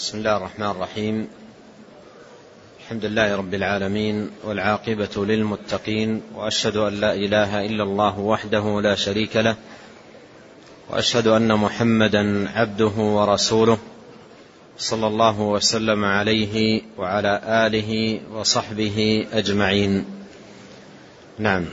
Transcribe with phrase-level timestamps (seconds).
[0.00, 1.28] بسم الله الرحمن الرحيم.
[2.80, 9.36] الحمد لله رب العالمين والعاقبة للمتقين وأشهد أن لا إله إلا الله وحده لا شريك
[9.36, 9.56] له
[10.90, 13.78] وأشهد أن محمدا عبده ورسوله
[14.78, 20.04] صلى الله وسلم عليه وعلى آله وصحبه أجمعين.
[21.38, 21.64] نعم.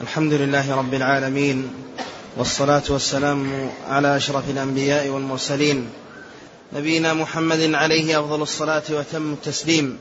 [0.00, 1.70] الحمد لله رب العالمين
[2.36, 5.90] والصلاة والسلام على أشرف الأنبياء والمرسلين
[6.72, 9.98] نبينا محمد عليه أفضل الصلاة وتم التسليم.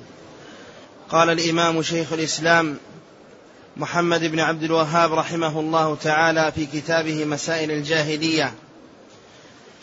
[1.09, 2.77] قال الإمام شيخ الإسلام
[3.77, 8.53] محمد بن عبد الوهاب رحمه الله تعالى في كتابه مسائل الجاهلية.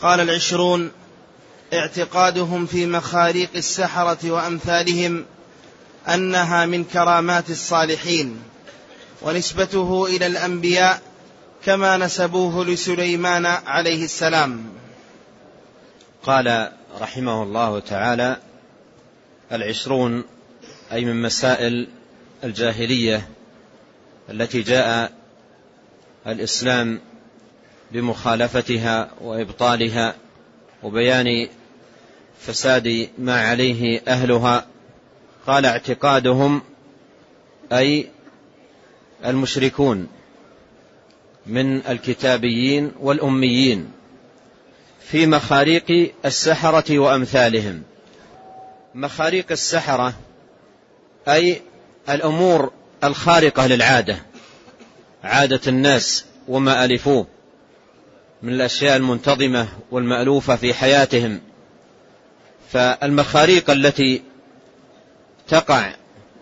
[0.01, 0.91] قال العشرون
[1.73, 5.25] اعتقادهم في مخاريق السحرة وأمثالهم
[6.07, 8.41] أنها من كرامات الصالحين
[9.21, 11.08] ونسبته إلى الأنبياء
[11.65, 14.65] كما نسبوه لسليمان عليه السلام.
[16.23, 18.37] قال رحمه الله تعالى
[19.51, 20.23] العشرون
[20.91, 21.87] أي من مسائل
[22.43, 23.29] الجاهلية
[24.29, 25.11] التي جاء
[26.27, 26.99] الإسلام
[27.91, 30.15] بمخالفتها وإبطالها
[30.83, 31.47] وبيان
[32.39, 34.65] فساد ما عليه أهلها
[35.47, 36.61] قال اعتقادهم
[37.73, 38.09] أي
[39.25, 40.07] المشركون.
[41.49, 43.91] من الكتابيين والأميين
[45.01, 47.83] في مخاريق السحرة وأمثالهم.
[48.95, 50.13] مخاريق السحرة
[51.27, 51.61] أي
[52.09, 52.71] الأمور
[53.03, 54.17] الخارقة للعادة.
[55.23, 57.27] عادة الناس وما ألفوه
[58.43, 61.41] من الأشياء المنتظمة والمألوفة في حياتهم.
[62.71, 64.21] فالمخاريق التي
[65.47, 65.93] تقع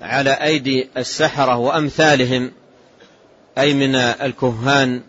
[0.01, 2.51] على أيدي السحرة وأمثالهم
[3.57, 5.01] أي من الكهان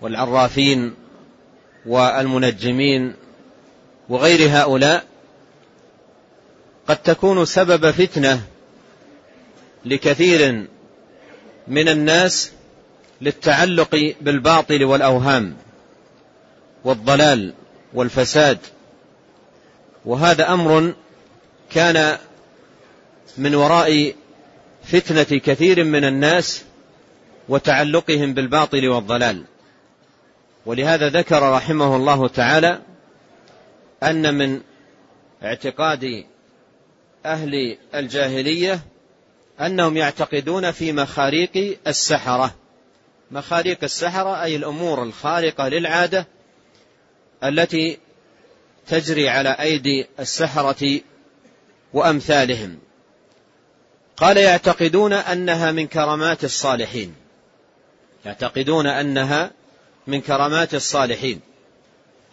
[0.00, 0.94] والعرافين
[1.86, 3.14] والمنجمين
[4.08, 5.04] وغير هؤلاء
[6.88, 8.42] قد تكون سبب فتنة
[9.84, 10.66] لكثير
[11.68, 12.50] من الناس
[13.20, 15.56] للتعلق بالباطل والأوهام
[16.84, 17.54] والضلال
[17.94, 18.58] والفساد.
[20.04, 20.94] وهذا أمر
[21.70, 22.18] كان
[23.38, 24.14] من وراء
[24.84, 26.64] فتنة كثير من الناس
[27.48, 29.44] وتعلقهم بالباطل والضلال.
[30.66, 32.80] ولهذا ذكر رحمه الله تعالى
[34.02, 34.60] أن من
[35.42, 36.24] اعتقاد
[37.26, 38.80] أهل الجاهلية
[39.60, 42.54] أنهم يعتقدون في مخاريق السحرة.
[43.30, 46.26] مخاريق السحرة أي الأمور الخارقة للعادة
[47.44, 47.98] التي
[48.86, 51.00] تجري على أيدي السحرة
[51.92, 52.78] وأمثالهم.
[54.16, 57.14] قال يعتقدون أنها من كرامات الصالحين.
[58.26, 59.50] يعتقدون أنها
[60.06, 61.40] من كرامات الصالحين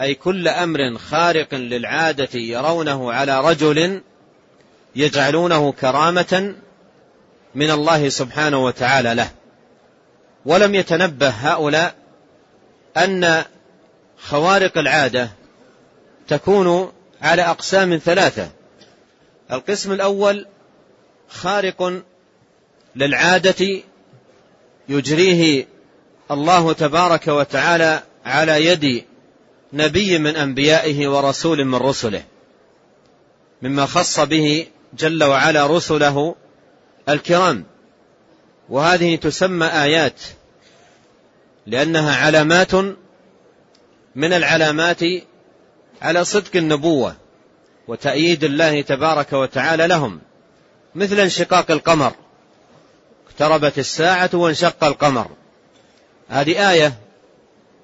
[0.02, 4.02] أي كل أمر خارق للعادة يرونه على رجل
[4.96, 6.56] يجعلونه كرامة
[7.56, 9.32] من الله سبحانه وتعالى له.
[10.46, 11.96] ولم يتنبه هؤلاء
[12.98, 13.44] أن
[14.18, 15.30] خوارق العادة
[16.28, 18.50] تكون على أقسام ثلاثة.
[19.52, 20.46] القسم الأول
[21.30, 22.04] خارق
[22.96, 23.84] للعادة
[24.90, 25.73] يجريه
[26.34, 29.04] الله تبارك وتعالى على يد
[29.74, 32.24] نبي من أنبيائه ورسول من رسله
[33.62, 36.36] مما خص به جل وعلا رسله
[37.10, 37.66] الكرام.
[38.70, 40.22] وهذه تسمى آيات
[41.68, 42.76] لأنها علامات
[44.16, 45.00] من العلامات
[46.02, 47.16] على صدق النبوة
[47.88, 50.22] وتأييد الله تبارك وتعالى لهم
[50.96, 52.14] مثل انشقاق القمر.
[53.28, 55.28] اقتربت الساعة وانشق القمر.
[56.30, 56.94] هذه آية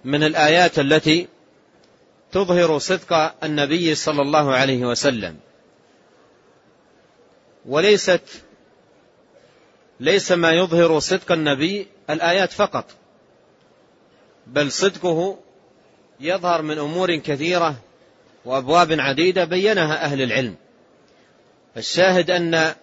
[0.06, 1.28] من الآيات التي
[2.32, 5.38] تظهر صدق النبي صلى الله عليه وسلم.
[7.66, 8.22] وليست
[10.00, 12.86] ليس ما يظهر صدق النبي الآيات فقط
[14.48, 15.38] بل صدقه
[16.20, 17.76] يظهر من أمور كثيرة
[18.46, 20.56] وأبواب عديدة بينها أهل العلم.
[21.78, 22.74] الشاهد أن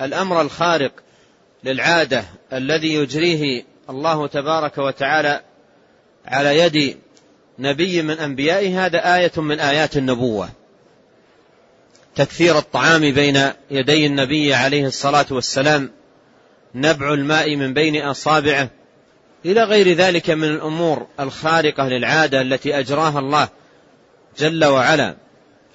[0.00, 0.92] الأمر الخارق
[1.64, 5.40] للعادة الذي يجريه الله تبارك وتعالى
[6.26, 6.96] على يد
[7.58, 10.48] نبي من أنبيائه هذا آية من آيات النبوة.
[12.16, 15.90] تكثير الطعام بين يدي النبي عليه الصلاة والسلام
[16.74, 18.70] نبع الماء من بين أصابعه
[19.44, 23.48] إلى غير ذلك من الأمور الخارقة للعادة التي أجراها الله
[24.38, 25.16] جل وعلا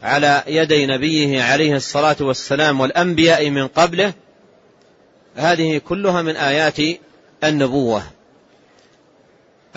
[0.03, 4.13] على يدي نبيه عليه الصلاة والسلام والأنبياء من قبله.
[5.35, 6.79] هذه كلها من آيات
[7.49, 8.03] النبوة.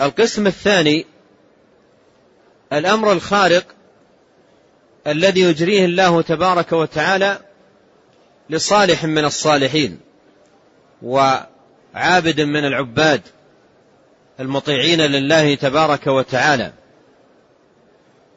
[0.01, 1.05] القسم الثاني
[2.73, 3.65] الأمر الخارق
[5.07, 7.39] الذي يجريه الله تبارك وتعالى
[8.49, 9.99] لصالح من الصالحين
[11.01, 13.21] وعابد من العباد
[14.39, 16.73] المطيعين لله تبارك وتعالى.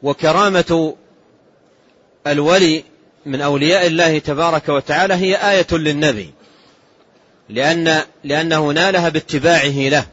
[0.03, 0.95] وكرامة
[2.27, 2.83] الولي
[3.25, 6.33] من أولياء الله تبارك وتعالى هي آية للنبي.
[7.53, 10.05] لأن لأنه نالها باتباعه له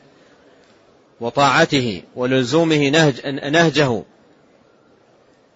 [1.21, 4.03] وطاعته ولزومه نهج نهجه.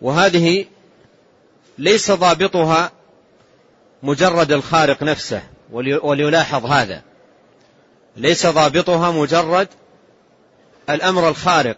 [0.00, 0.64] وهذه
[1.78, 2.92] ليس ضابطها
[4.02, 5.42] مجرد الخارق نفسه
[6.02, 7.02] وليلاحظ هذا.
[8.16, 9.68] ليس ضابطها مجرد
[10.90, 11.76] الأمر الخارق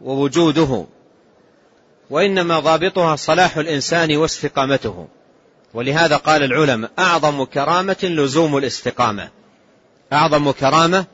[0.00, 0.84] ووجوده
[2.10, 5.08] وإنما ضابطها صلاح الإنسان واستقامته.
[5.74, 9.37] ولهذا قال العلماء أعظم كرامة لزوم الاستقامة.
[10.12, 11.06] أعظم كرامة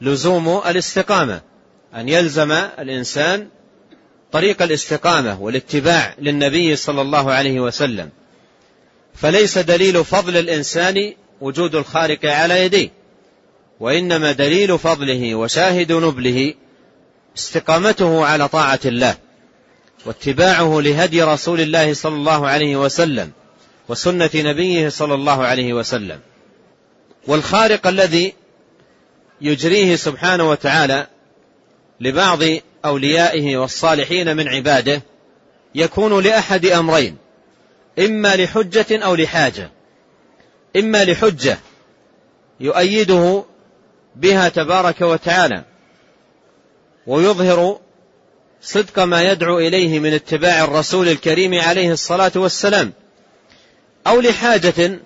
[0.00, 1.40] لزوم الاستقامة.
[1.94, 3.48] أن يلزم الإنسان
[4.32, 8.10] طريق الاستقامة والاتباع للنبي صلى الله عليه وسلم.
[9.14, 12.88] فليس دليل فضل الإنسان وجود الخارق على يديه
[13.80, 16.54] وإنما دليل فضله وشاهد نبله
[17.36, 19.14] استقامته على طاعة الله
[20.06, 23.30] واتباعه لهدي رسول الله صلى الله عليه وسلم
[23.88, 26.20] وسنة نبيه صلى الله عليه وسلم.
[27.26, 28.34] والخارق الذي
[29.40, 31.06] يجريه سبحانه وتعالى
[32.00, 32.38] لبعض
[32.84, 35.02] أوليائه والصالحين من عباده
[35.74, 37.16] يكون لأحد أمرين.
[37.98, 39.70] إما لحجة أو لحاجة.
[40.76, 41.58] إما لحجة
[42.60, 43.44] يؤيده
[44.16, 45.64] بها تبارك وتعالى
[47.06, 47.80] ويظهر
[48.62, 52.92] صدق ما يدعو إليه من اتباع الرسول الكريم عليه الصلاة والسلام.
[54.06, 54.98] أو لحاجة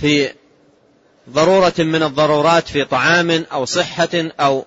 [0.00, 0.30] في
[1.28, 4.08] ضرورة من الضرورات في طعام أو صحة
[4.40, 4.64] أو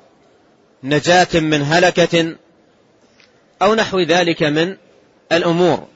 [0.83, 2.35] نجاة من هلكة
[3.61, 4.77] أو نحو ذلك من
[5.31, 5.87] الأمور.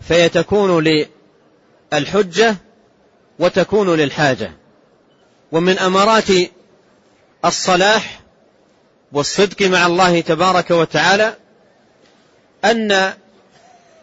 [0.00, 0.84] فيتكون
[1.92, 2.56] للحجة
[3.38, 4.52] وتكون للحاجة.
[5.52, 6.28] ومن أمارات
[7.44, 8.20] الصلاح
[9.12, 11.34] والصدق مع الله تبارك وتعالى
[12.64, 13.12] أن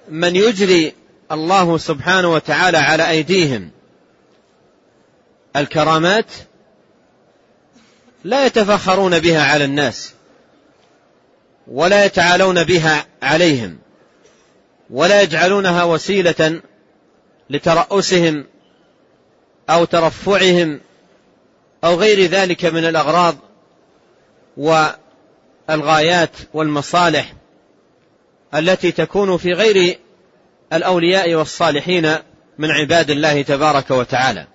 [0.09, 0.93] من يجري
[1.31, 3.71] الله سبحانه وتعالى على أيديهم
[5.55, 6.25] الكرامات
[8.23, 10.13] لا يتفخرون بها على الناس
[11.67, 13.77] ولا يتعالون بها عليهم
[14.89, 16.61] ولا يجعلونها وسيلة
[17.49, 18.45] لترأسهم
[19.69, 20.79] أو ترفعهم
[21.83, 23.35] أو غير ذلك من الأغراض
[24.57, 27.33] والغايات والمصالح
[28.55, 29.99] التي تكون في غير
[30.73, 32.15] الأولياء والصالحين
[32.57, 34.47] من عباد الله تبارك وتعالى.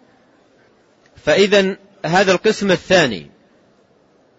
[1.24, 1.76] فإذا
[2.06, 3.30] هذا القسم الثاني.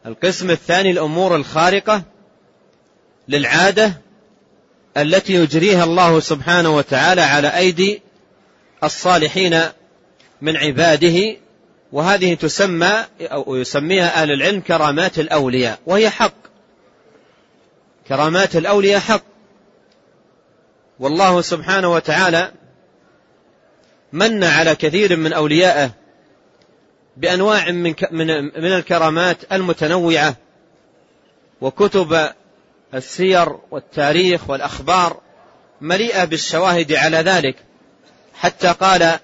[0.06, 2.04] القسم الثاني الأمور الخارقة
[3.28, 3.94] للعادة
[4.98, 8.02] التي يجريها الله سبحانه وتعالى على أيدي
[8.84, 9.62] الصالحين
[10.42, 11.38] من عباده
[11.92, 16.34] وهذه تسمى أو يسميها أهل العلم كرامات الأولياء وهي حق.
[18.08, 19.24] كرامات الأولياء حق.
[21.00, 22.52] والله سبحانه وتعالى
[24.14, 26.01] من على كثير من أوليائه
[27.18, 27.94] بأنواع من
[28.56, 30.36] من الكرامات المتنوعة
[31.62, 32.30] وكتب
[32.94, 35.20] السير والتاريخ والأخبار
[35.82, 37.56] مليئة بالشواهد على ذلك.
[38.34, 39.20] حتى قال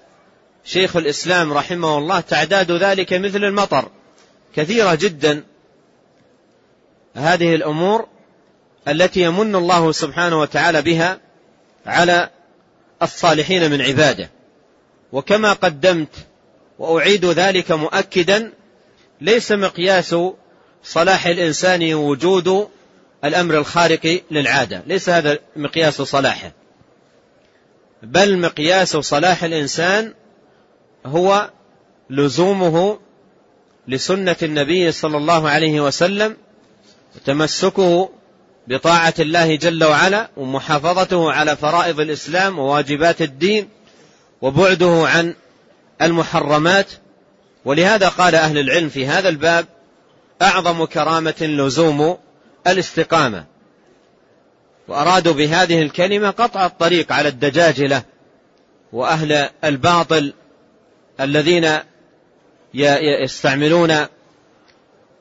[0.64, 3.88] شيخ الإسلام رحمه الله تعداد ذلك مثل المطر
[4.56, 5.44] كثيرة جدا.
[7.14, 8.06] هذه الأمور
[8.88, 11.20] التي يمن الله سبحانه وتعالى بها
[11.86, 12.30] على
[13.02, 14.30] الصالحين من عباده.
[15.12, 16.08] وكما قدمت
[16.78, 18.52] وأعيد ذلك مؤكدا
[19.20, 20.16] ليس مقياس
[20.84, 22.68] صلاح الإنسان وجود
[23.24, 26.52] الأمر الخارق للعادة ليس هذا مقياس صلاحه
[28.02, 30.14] بل مقياس صلاح الإنسان
[31.06, 31.50] هو
[32.10, 32.98] لزومه
[33.88, 36.36] لسنة النبي صلى الله عليه وسلم
[37.16, 38.10] وتمسكه
[38.68, 43.68] بطاعة الله جل وعلا ومحافظته على فرائض الإسلام وواجبات الدين
[44.42, 45.34] وبعده عن
[46.02, 46.90] المحرمات
[47.64, 49.66] ولهذا قال أهل العلم في هذا الباب
[50.42, 52.18] أعظم كرامة لزوم
[52.66, 53.44] الاستقامة.
[54.88, 58.02] وأرادوا بهذه الكلمة قطع الطريق على الدجاجلة
[58.92, 60.32] وأهل الباطل
[61.20, 61.78] الذين
[63.22, 64.06] يستعملون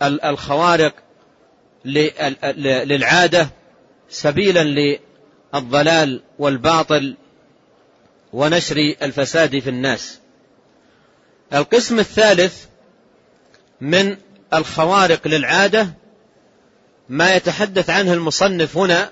[0.01, 0.93] الخوارق
[1.85, 3.49] للعادة
[4.09, 4.99] سبيلا
[5.53, 7.15] للضلال والباطل
[8.33, 10.19] ونشر الفساد في الناس.
[11.53, 12.65] القسم الثالث
[13.81, 14.17] من
[14.53, 15.87] الخوارق للعادة
[17.09, 19.11] ما يتحدث عنه المصنف هنا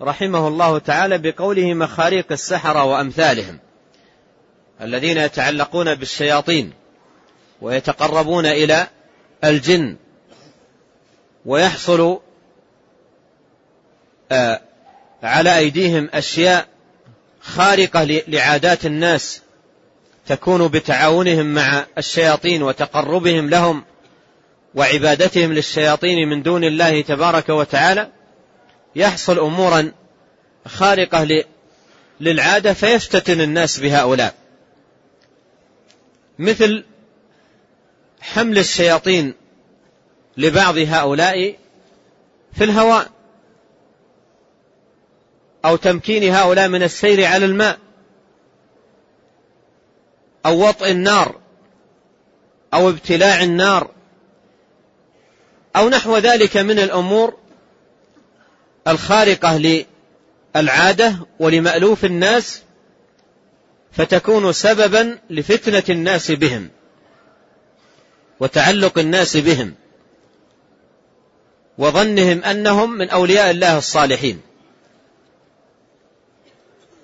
[0.00, 3.58] رحمه الله تعالى بقوله مخاريق السحرة وأمثالهم
[4.80, 6.72] الذين يتعلقون بالشياطين
[7.60, 8.86] ويتقربون إلى
[9.44, 9.96] الجن
[11.46, 12.20] ويحصل
[14.32, 14.60] آه،
[15.22, 16.66] على أيديهم أشياء
[17.40, 19.42] خارقة لعادات الناس
[20.32, 23.84] تكون بتعاونهم مع الشياطين وتقربهم لهم
[24.74, 28.08] وعبادتهم للشياطين من دون الله تبارك وتعالى
[28.96, 29.92] يحصل أمورا
[30.66, 31.44] خارقة
[32.20, 34.34] للعادة فيفتتن الناس بهؤلاء.
[36.38, 36.84] مثل
[38.20, 39.34] حمل الشياطين
[40.36, 41.56] لبعض هؤلاء
[42.52, 43.10] في الهواء
[45.64, 47.78] أو تمكين هؤلاء من السير على الماء.
[50.46, 51.40] أو وطئ النار
[52.74, 53.90] أو ابتلاع النار
[55.76, 57.36] أو نحو ذلك من الأمور
[58.88, 59.84] الخارقة
[60.56, 62.62] للعادة ولمألوف الناس
[63.92, 66.70] فتكون سببا لفتنة الناس بهم
[68.40, 69.74] وتعلق الناس بهم
[71.78, 74.40] وظنهم أنهم من أولياء الله الصالحين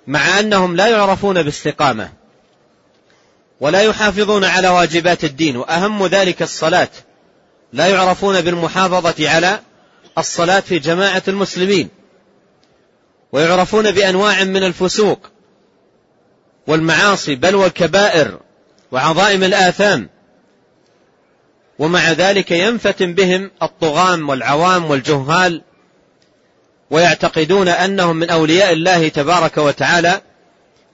[0.07, 2.18] مع أنهم لا يعرفون باستقامة.
[3.61, 6.89] ولا يحافظون على واجبات الدين وأهم ذلك الصلاة.
[7.73, 9.59] لا يعرفون بالمحافظة على
[10.17, 11.89] الصلاة في جماعة المسلمين.
[13.31, 15.29] ويعرفون بأنواع من الفسوق
[16.67, 18.39] والمعاصي بل والكبائر
[18.91, 20.09] وعظائم الآثام.
[21.79, 25.61] ومع ذلك ينفتن بهم الطغام والعوام والجهال
[26.91, 30.21] ويعتقدون أنهم من أولياء الله تبارك وتعالى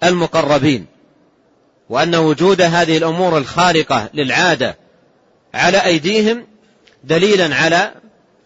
[0.04, 0.95] المقربين.
[1.90, 4.78] وأن وجود هذه الأمور الخارقة للعادة
[5.54, 6.48] على أيديهم
[7.04, 7.94] دليلا على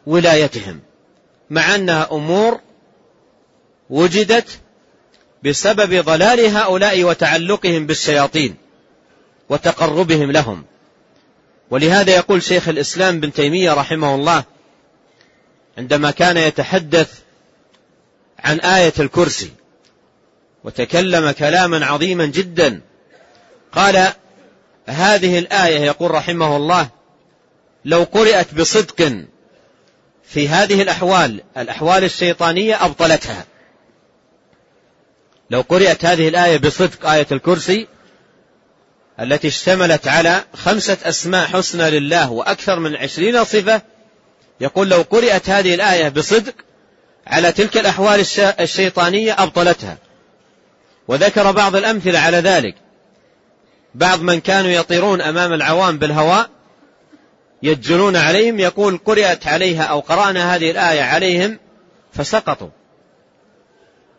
[0.05, 0.79] ولايتهم
[1.49, 2.59] مع أنها أمور
[3.89, 4.59] وجدت
[5.43, 8.55] بسبب ضلال هؤلاء وتعلقهم بالشياطين
[9.49, 10.65] وتقربهم لهم.
[11.69, 14.43] ولهذا يقول شيخ الإسلام بن تيمية رحمه الله
[15.77, 17.19] عندما كان يتحدث
[18.39, 19.51] عن آية الكرسي
[20.63, 22.81] وتكلم كلاما عظيما جدا
[23.71, 24.13] قال
[24.85, 26.89] هذه الآية يقول رحمه الله
[27.85, 29.13] لو قرأت بصدق
[30.23, 33.45] في هذه الأحوال الأحوال الشيطانية أبطلتها.
[35.49, 37.87] لو قرأت هذه الآية بصدق آية الكرسي
[39.19, 43.81] التي اشتملت على خمسة أسماء حسنى لله وأكثر من عشرين صفة
[44.61, 46.53] يقول لو قرأت هذه الآية بصدق
[47.27, 48.25] على تلك الأحوال
[48.59, 49.97] الشيطانية أبطلتها.
[51.07, 52.75] وذكر بعض الأمثلة على ذلك.
[53.95, 56.49] بعض من كانوا يطيرون أمام العوام بالهواء
[57.63, 61.59] يجنون عليهم يقول قرأت عليها أو قرأنا هذه الآية عليهم
[62.13, 62.69] فسقطوا.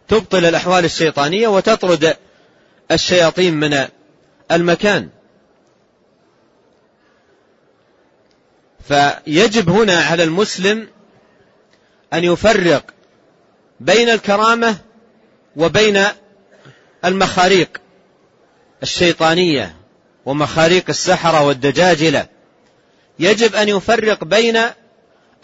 [0.08, 2.16] تبطل الأحوال الشيطانية وتطرد
[2.90, 3.88] الشياطين من
[4.50, 5.08] المكان.
[8.88, 10.88] فيجب هنا على المسلم
[12.12, 12.84] أن يفرق
[13.80, 14.76] بين الكرامة
[15.56, 16.04] وبين
[17.04, 17.80] المخاريق.
[18.82, 19.76] الشيطانية
[20.26, 22.26] ومخاريق السحرة والدجاجلة.
[23.18, 24.58] يجب أن يفرق بين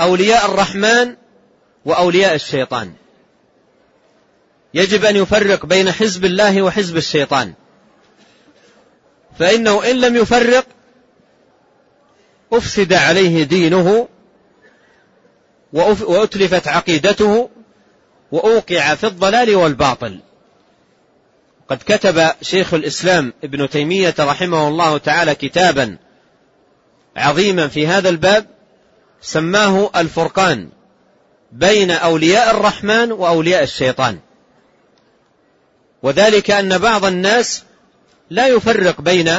[0.00, 1.16] أولياء الرحمن
[1.85, 2.93] وأولياء الشيطان.
[4.75, 7.52] يجب أن يفرق بين حزب الله وحزب الشيطان.
[9.38, 10.66] فإنه إن لم يفرق
[12.52, 14.09] أفسد عليه دينه
[15.73, 17.50] وأتلفت عقيدته
[18.33, 20.21] وأوقع في الضلال والباطل.
[21.68, 25.96] قد كتب شيخ الإسلام ابن تيمية رحمه الله تعالى كتابا
[27.16, 28.46] عظيما في هذا الباب
[29.20, 30.68] سماه الفرقان
[31.52, 34.18] بين أولياء الرحمن وأولياء الشيطان.
[36.02, 37.62] وذلك أن بعض الناس
[38.30, 39.30] لا يفرق بين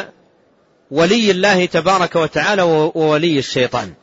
[0.92, 3.94] ولي الله تبارك وتعالى وولي الشيطان.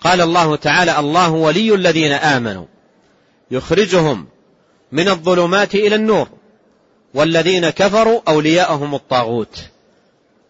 [0.00, 2.66] قال الله تعالى الله ولي الذين آمنوا.
[3.50, 4.26] يخرجهم
[4.94, 6.28] من الظلمات إلى النور.
[7.14, 9.58] والذين كفروا أولياءهم الطاغوت.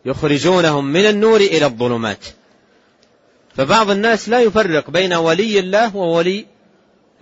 [0.04, 2.24] يخرجونهم من النور إلى الظلمات.
[3.56, 6.46] فبعض الناس لا يفرق بين ولي الله وولي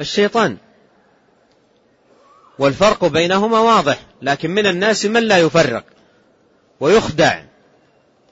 [0.00, 0.56] الشيطان.
[2.58, 5.84] والفرق بينهما واضح لكن من الناس من لا يفرق.
[6.80, 7.42] ويخدع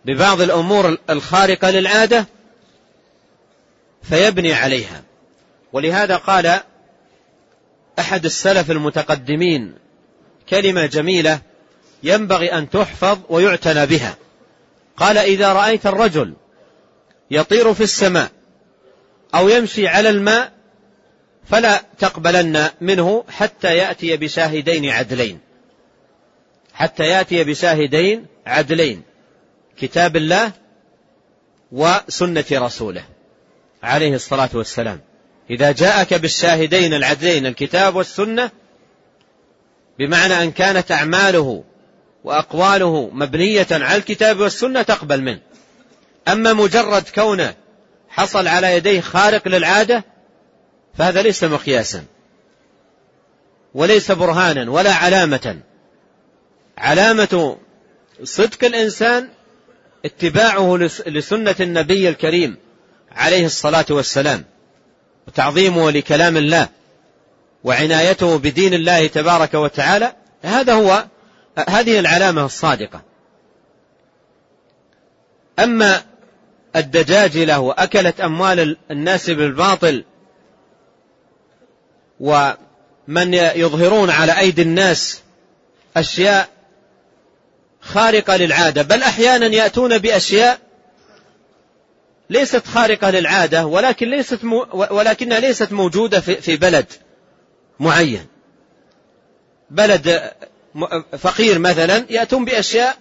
[0.05, 2.27] ببعض الأمور الخارقة للعادة
[4.03, 5.03] فيبني عليها.
[5.73, 6.61] ولهذا قال
[7.99, 9.75] أحد السلف المتقدمين
[10.49, 11.41] كلمة جميلة
[12.03, 14.17] ينبغي أن تحفظ ويعتنى بها.
[14.97, 16.35] قال إذا رأيت الرجل
[17.31, 18.31] يطير في السماء
[19.35, 20.53] أو يمشي على الماء
[21.45, 25.41] فلا تقبلن منه حتى يأتي بشاهدين عدلين.
[26.75, 29.03] حتى يأتي بشاهدين عدلين
[29.77, 30.53] كتاب الله
[31.73, 33.05] وسنة رسوله
[33.83, 35.01] عليه الصلاة والسلام.
[35.51, 38.51] إذا جاءك بالشاهدين العدلين الكتاب والسنة
[39.99, 41.65] بمعنى أن كانت أعماله
[42.25, 45.41] وأقواله مبنية على الكتاب والسنة تقبل منه.
[46.29, 47.55] أما مجرد كونه
[48.09, 50.05] حصل على يديه خارق للعادة
[50.99, 52.05] فهذا ليس مقياسا
[53.75, 55.61] وليس برهانا ولا علامة.
[56.79, 57.59] علامة
[58.23, 59.29] صدق الإنسان
[60.05, 60.77] اتباعه
[61.07, 62.57] لسنة النبي الكريم
[63.13, 64.45] عليه الصلاة والسلام.
[65.31, 66.69] وتعظيمه لكلام الله
[67.65, 71.05] وعنايته بدين الله تبارك وتعالى هذا هو
[71.69, 73.03] هذه العلامة الصادقة.
[75.59, 76.03] أما
[76.77, 80.05] الدجاجلة وأكلت أموال الناس بالباطل
[82.21, 85.21] ومن يظهرون على أيدي الناس
[85.97, 86.49] أشياء
[87.81, 90.59] خارقة للعادة بل أحيانا يأتون بأشياء
[92.31, 96.87] ليست خارقة للعادة ولكن ليست مو ولكنها ليست موجودة في, بلد
[97.81, 98.27] معين.
[99.71, 100.31] بلد
[101.19, 102.97] فقير مثلا يأتون بأشياء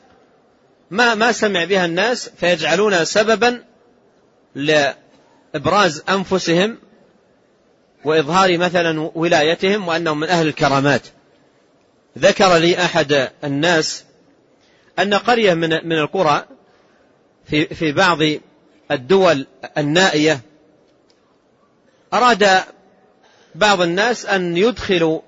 [0.92, 3.64] ما ما سمع بها الناس فيجعلونها سببا
[4.56, 6.78] لإبراز أنفسهم
[8.06, 11.02] وإظهار مثلا ولايتهم وأنهم من أهل الكرامات.
[12.18, 14.04] ذكر لي أحد الناس
[15.00, 16.46] أن قرية من من القرى
[17.46, 18.20] في في بعض
[18.92, 20.42] الدول النائية
[22.14, 22.64] أراد
[23.56, 25.22] بعض الناس أن يدخلوا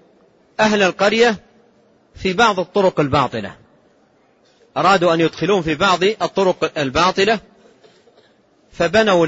[0.59, 1.35] أهل القرية
[2.15, 3.55] في بعض الطرق الباطلة.
[4.77, 7.39] أرادوا أن يدخلون في بعض الطرق الباطلة
[8.71, 9.27] فبنوا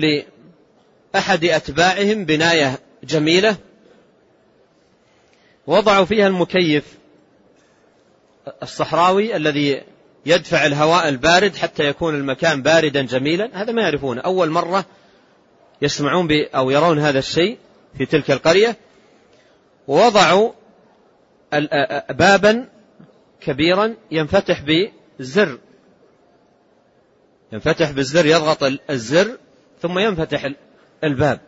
[1.13, 3.57] لأحد أتباعهم بناية جميلة
[5.67, 6.83] وضعوا فيها المكيف
[8.63, 9.81] الصحراوي الذي
[10.25, 13.49] يدفع الهواء البارد حتى يكون المكان باردا جميلا.
[13.53, 14.85] هذا ما يعرفونه أول مرة
[15.81, 17.57] يسمعون أو يرون هذا الشيء
[17.97, 18.77] في تلك القرية.
[19.87, 20.51] ووضعوا
[22.09, 22.69] بابا
[23.41, 24.63] كبيرا ينفتح
[25.19, 25.59] بزر.
[27.51, 29.37] ينفتح بالزر يضغط الزر
[29.81, 30.49] ثم ينفتح
[31.03, 31.39] الباب.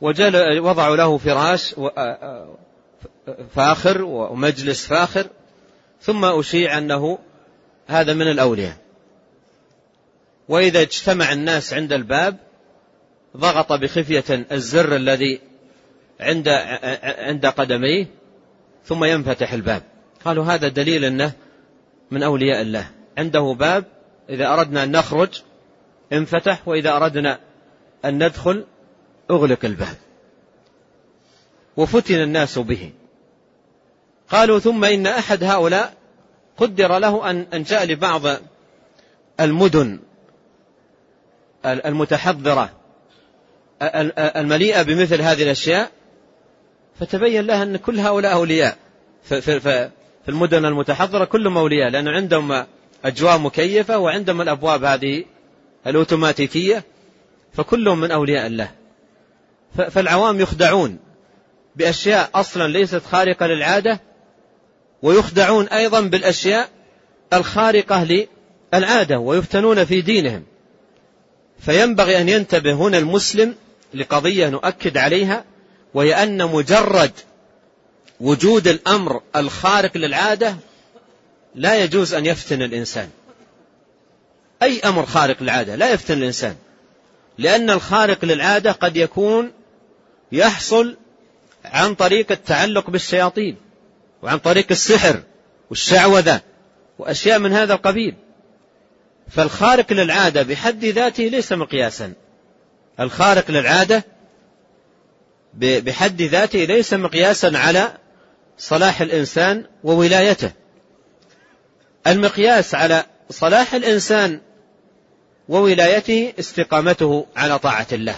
[0.00, 1.74] وجل وضعوا له فراش
[3.54, 5.26] فاخر ومجلس فاخر.
[6.00, 7.18] ثم أشيع أنه
[7.86, 8.76] هذا من الأولياء.
[10.48, 12.36] وإذا اجتمع الناس عند الباب
[13.36, 15.40] ضغط بخفية الزر الذي
[16.20, 16.48] عند
[17.02, 18.06] عند قدميه
[18.84, 19.82] ثم ينفتح الباب.
[20.24, 21.32] قالوا هذا دليل أنه
[22.10, 22.90] من أولياء الله.
[23.18, 23.84] عنده باب
[24.30, 25.42] إذا أردنا أن نخرج
[26.12, 27.38] انفتح وإذا أردنا
[28.04, 28.64] أن ندخل
[29.30, 29.96] أغلق الباب.
[31.76, 32.92] وفتن الناس به.
[34.30, 35.94] قالوا ثم إن أحد هؤلاء
[36.56, 38.22] قدر له أن جاء لبعض
[39.40, 39.98] المدن
[41.64, 42.70] المتحضرة
[44.36, 45.90] المليئة بمثل هذه الأشياء
[47.00, 48.76] فتبين له أن كل هؤلاء أولياء
[49.22, 49.90] في
[50.28, 52.64] المدن المتحضرة كلهم أولياء لأن عندهم
[53.04, 55.24] أجواء مكيفة وعندهم الأبواب هذه
[55.86, 56.84] الأوتوماتيكية
[57.52, 58.70] فكلهم من أولياء الله.
[59.90, 60.98] فالعوام يخدعون
[61.76, 64.00] بأشياء أصلا ليست خارقة للعادة
[65.02, 66.68] ويخدعون أيضا بالأشياء
[67.32, 68.26] الخارقة
[68.72, 70.42] للعادة ويفتنون في دينهم.
[71.60, 73.54] فينبغي أن ينتبه هنا المسلم
[73.94, 75.44] لقضية نؤكد عليها
[75.94, 77.12] وهي أن مجرد
[78.20, 80.56] وجود الأمر الخارق للعادة
[81.54, 83.10] لا يجوز أن يفتن الإنسان.
[84.62, 86.56] أي أمر خارق للعادة لا يفتن الإنسان
[87.38, 89.52] لأن الخارق للعادة قد يكون
[90.32, 90.96] يحصل
[91.64, 93.65] عن طريق التعلق بالشياطين.
[94.22, 95.22] وعن طريق السحر
[95.70, 96.40] والشعوذة
[96.98, 98.14] وأشياء من هذا القبيل.
[99.28, 102.12] فالخارق للعادة بحد ذاته ليس مقياسا.
[103.00, 104.04] الخارق للعادة
[105.54, 107.92] بحد ذاته ليس مقياسا على
[108.58, 110.52] صلاح الإنسان وولايته.
[112.06, 114.40] المقياس على صلاح الإنسان
[115.48, 118.16] وولايته استقامته على طاعة الله.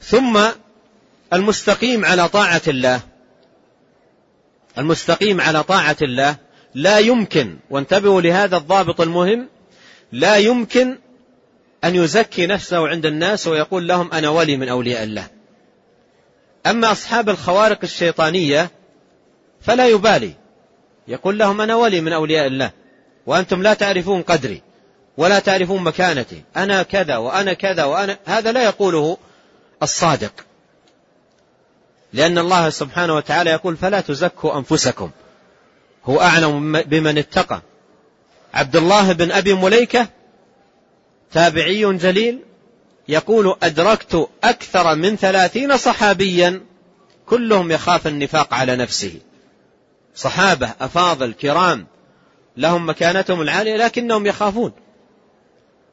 [0.00, 0.40] ثم
[1.32, 3.00] المستقيم على طاعة الله.
[4.78, 6.36] المستقيم على طاعة الله
[6.74, 9.48] لا يمكن وانتبهوا لهذا الضابط المهم
[10.12, 10.98] لا يمكن
[11.84, 15.26] أن يزكي نفسه عند الناس ويقول لهم أنا ولي من أولياء الله.
[16.66, 18.70] أما أصحاب الخوارق الشيطانية
[19.60, 20.34] فلا يبالي.
[21.08, 22.70] يقول لهم أنا ولي من أولياء الله
[23.26, 24.62] وأنتم لا تعرفون قدري
[25.16, 26.42] ولا تعرفون مكانتي.
[26.56, 29.18] أنا كذا وأنا كذا وأنا هذا لا يقوله
[29.82, 30.32] الصادق.
[32.12, 35.10] لأن الله سبحانه وتعالى يقول فلا تزكوا أنفسكم.
[36.04, 37.62] هو أعلم بمن اتقى.
[38.54, 40.08] عبد الله بن أبي مليكة
[41.32, 42.40] تابعي جليل
[43.08, 46.60] يقول أدركت أكثر من ثلاثين صحابيا
[47.26, 49.14] كلهم يخاف النفاق على نفسه.
[50.14, 51.86] صحابة أفاضل كرام
[52.56, 54.72] لهم مكانتهم العالية لكنهم يخافون.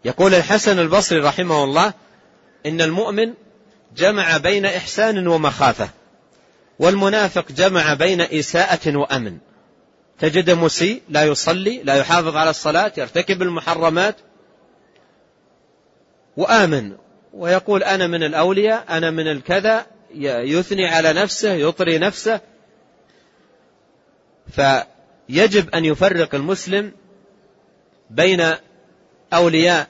[0.06, 1.94] يقول الحسن البصري رحمه الله
[2.66, 3.34] إن المؤمن
[3.98, 5.90] جمع بين إحسان ومخافة.
[6.80, 9.38] والمنافق جمع بين إساءة وأمن.
[10.20, 14.16] تجد مسيء لا يصلي لا يحافظ على الصلاة يرتكب المحرمات
[16.38, 16.96] وآمن.
[17.34, 22.40] ويقول أنا من الأولياء أنا من الكذا يثني على نفسه يطري نفسه.
[24.52, 26.92] فيجب أن يفرق المسلم
[28.10, 28.54] بين
[29.34, 29.88] أولياء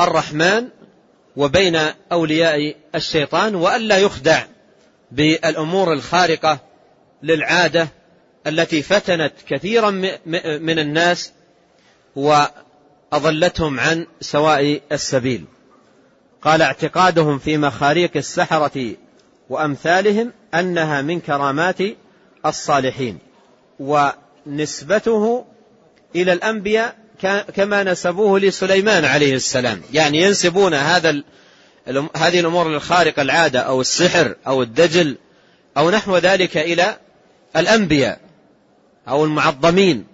[0.00, 0.68] الرحمن
[1.36, 1.78] وبين
[2.12, 4.42] أولياء الشيطان وألا يخدع.
[5.12, 6.58] بالأمور الخارقة
[7.22, 7.88] للعادة
[8.46, 9.90] التي فتنت كثيرا
[10.60, 11.32] من الناس
[12.16, 15.44] وأضلتهم عن سواء السبيل.
[16.42, 18.94] قال اعتقادهم في مخاريق السحرة
[19.50, 21.78] وأمثالهم أنها من كرامات
[22.46, 23.18] الصالحين
[23.80, 25.44] ونسبته
[26.16, 26.96] إلى الأنبياء
[27.54, 29.82] كما نسبوه لسليمان عليه السلام.
[29.92, 31.22] يعني ينسبون هذا
[32.16, 35.16] هذه الأمور الخارقة العادة أو السحر أو الدجل
[35.76, 36.96] أو نحو ذلك إلى
[37.56, 38.20] الأنبياء
[39.08, 40.06] أو المعظمين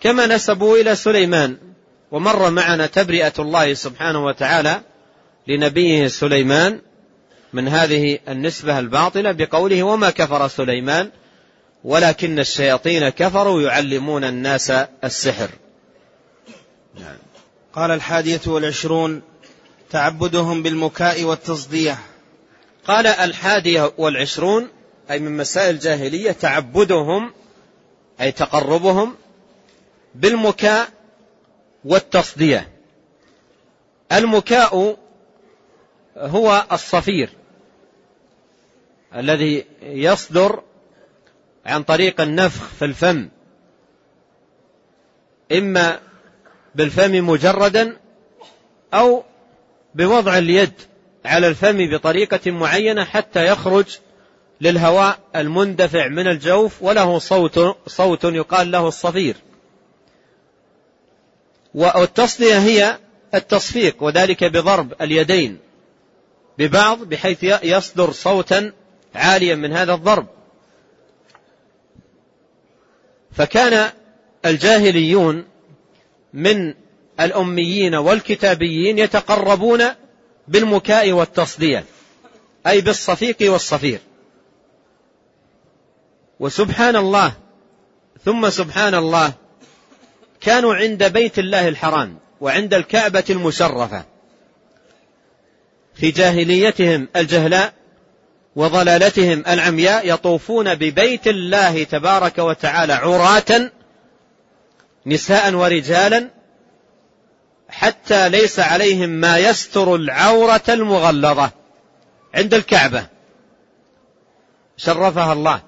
[0.00, 1.56] كما نسبوا إلى سليمان
[2.10, 4.80] ومر معنا تبرئة الله سبحانه وتعالى
[5.48, 6.80] لنبيه سليمان
[7.52, 11.10] من هذه النسبة الباطلة بقوله وما كفر سليمان
[11.84, 14.70] ولكن الشياطين كفروا يعلمون الناس
[15.04, 15.48] السحر
[16.94, 17.16] نعم.
[17.72, 19.22] قال الحادية والعشرون
[19.90, 21.98] تعبدهم بالمكاء والتصدية.
[22.84, 24.68] قال الحادية والعشرون
[25.10, 27.32] أي من مسائل الجاهلية تعبدهم
[28.20, 29.16] أي تقربهم
[30.14, 30.88] بالمكاء
[31.84, 32.68] والتصدية.
[34.12, 34.96] المكاء
[36.16, 37.30] هو الصفير
[39.14, 40.62] الذي يصدر
[41.66, 43.28] عن طريق النفخ في الفم.
[45.52, 46.00] إما
[46.74, 47.96] بالفم مجردا
[48.94, 49.24] أو
[49.94, 50.72] بوضع اليد
[51.24, 53.98] على الفم بطريقة معينة حتى يخرج
[54.60, 59.36] للهواء المندفع من الجوف وله صوت صوت يقال له الصفير.
[61.74, 62.98] والتصدية هي
[63.34, 65.58] التصفيق وذلك بضرب اليدين
[66.58, 68.72] ببعض بحيث يصدر صوتا
[69.14, 70.26] عاليا من هذا الضرب.
[73.32, 73.90] فكان
[74.46, 75.44] الجاهليون
[76.34, 76.74] من
[77.20, 79.84] الأميين والكتابيين يتقربون
[80.48, 81.84] بالمكاء والتصدية
[82.66, 84.00] أي بالصفيق والصفير.
[86.40, 87.32] وسبحان الله
[88.24, 89.32] ثم سبحان الله
[90.40, 94.04] كانوا عند بيت الله الحرام وعند الكعبة المشرفة
[95.94, 97.72] في جاهليتهم الجهلاء
[98.56, 103.70] وضلالتهم العمياء يطوفون ببيت الله تبارك وتعالى عراة
[105.06, 106.30] نساء ورجالا
[107.70, 111.50] حتى ليس عليهم ما يستر العورة المغلظة
[112.34, 113.06] عند الكعبة.
[114.76, 115.62] شرفها الله.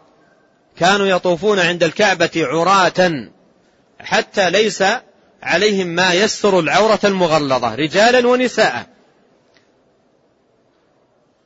[0.76, 3.28] كانوا يطوفون عند الكعبة عراة.
[4.00, 4.84] حتى ليس
[5.42, 7.74] عليهم ما يستر العورة المغلظة.
[7.74, 8.86] رجالا ونساء.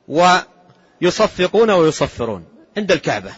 [0.08, 2.44] ويصفقون ويصفرون
[2.76, 3.32] عند الكعبة.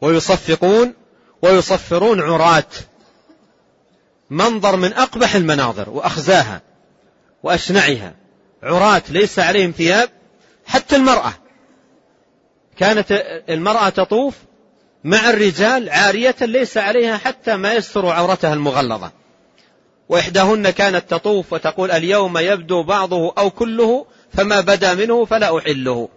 [0.00, 0.94] ويصفقون
[1.42, 2.64] ويصفرون عراة.
[4.30, 6.62] منظر من أقبح المناظر وأخزاها
[7.42, 8.14] وأشنعها.
[8.62, 10.08] عراة ليس عليهم ثياب
[10.66, 11.32] حتى المرأة.
[12.76, 13.06] كانت
[13.48, 14.34] المرأة تطوف
[15.04, 19.12] مع الرجال عارية ليس عليها حتى ما يستر عورتها المغلظة.
[20.08, 26.08] وإحداهن كانت تطوف وتقول اليوم يبدو بعضه أو كله فما بدا منه فلا أحله.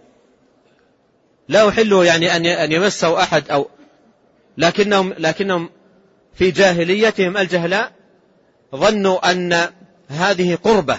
[1.48, 3.68] لا أحله يعني أن يمسه أحد أو
[4.58, 5.70] لكنهم, لكنهم
[6.34, 7.92] في جاهليتهم الجهلاء
[8.74, 9.70] ظنوا أن
[10.08, 10.98] هذه قربة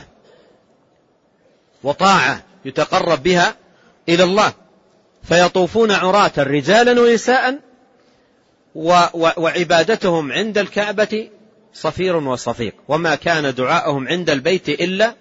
[1.84, 3.56] وطاعة يتقرب بها
[4.10, 4.54] إلى الله.
[5.24, 7.60] فيطوفون عراة رجالا ونساء
[9.16, 11.30] وعبادتهم عند الكعبة
[11.74, 12.74] صفير وصفيق.
[12.88, 15.16] وما كان دعاءهم عند البيت إلا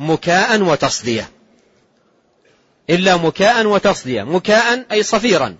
[0.00, 1.30] مكاء وتصدية.
[2.90, 4.22] إلا مكاء وتصدية.
[4.22, 5.56] مكاء أي صفيرا.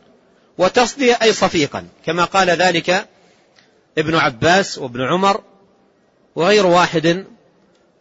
[0.58, 1.86] وتصدية أي صفيقا.
[2.06, 3.08] كما قال ذلك
[3.98, 5.42] ابن عباس وابن عمر
[6.36, 7.26] وغير واحد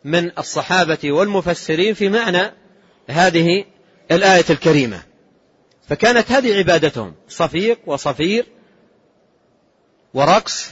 [0.03, 2.51] من الصحابة والمفسرين في معنى
[3.07, 3.65] هذه
[4.11, 5.03] الآية الكريمة.
[5.89, 8.45] فكانت هذه عبادتهم صفيق وصفير
[10.13, 10.65] ورقص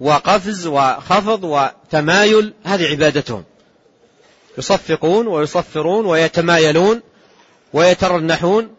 [0.00, 3.44] وقفز وخفض وتمايل هذه عبادتهم.
[4.58, 7.02] يصفقون ويصفرون ويتمايلون
[7.72, 8.74] ويترنحون.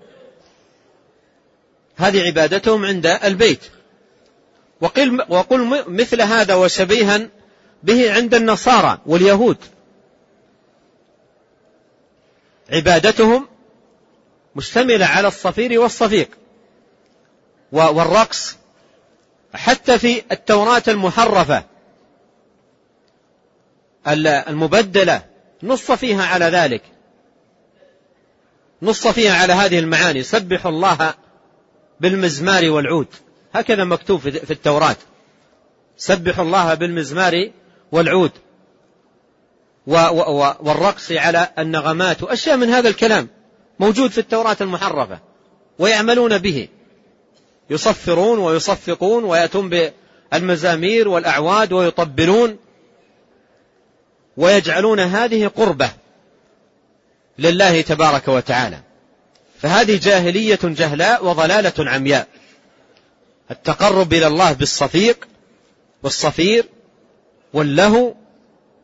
[1.96, 3.62] هذه عبادتهم عند البيت.
[4.82, 7.30] وقل, وقل مثل هذا وشبيها
[7.84, 9.58] به عند النصارى واليهود.
[12.70, 13.48] عبادتهم
[14.56, 16.30] مشتملة على الصفير والصفيق
[17.72, 18.58] والرقص
[19.54, 21.64] حتى في التوراة المحرفة
[24.48, 25.26] المبدلة
[25.64, 26.82] نص فيها على ذلك.
[28.82, 30.24] نص فيها على هذه المعاني.
[30.24, 31.14] سبحوا الله
[32.00, 33.08] بالمزمار والعود.
[33.54, 34.96] هكذا مكتوب في التوراة.
[35.98, 37.52] سبحوا الله بالمزمار
[37.92, 38.32] والعود
[39.88, 43.28] والرقص على النغمات وأشياء من هذا الكلام
[43.80, 45.20] موجود في التوراة المحرفة
[45.80, 46.68] ويعملون به.
[47.70, 49.92] يصفرون ويصفقون ويأتون
[50.32, 52.58] بالمزامير والأعواد ويطبلون
[54.38, 55.90] ويجعلون هذه قربة
[57.40, 58.80] لله تبارك وتعالى.
[59.62, 62.28] فهذه جاهلية جهلاء وضلالة عمياء.
[63.52, 65.28] التقرب إلى الله بالصفيق
[66.04, 66.66] والصفير
[67.54, 68.14] واللهو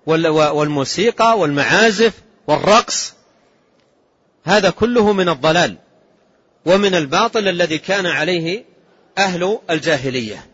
[0.05, 2.13] والموسيقى والمعازف
[2.47, 3.13] والرقص
[4.43, 5.77] هذا كله من الضلال
[6.65, 8.65] ومن الباطل الذي كان عليه
[9.17, 10.45] أهل الجاهلية.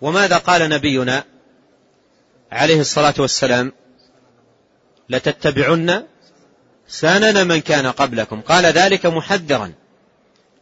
[0.00, 1.24] وماذا قال نبينا
[2.52, 3.72] عليه الصلاة والسلام؟
[5.08, 6.06] لتتبعن
[6.88, 8.40] سنن من كان قبلكم.
[8.40, 9.72] قال ذلك محذرا.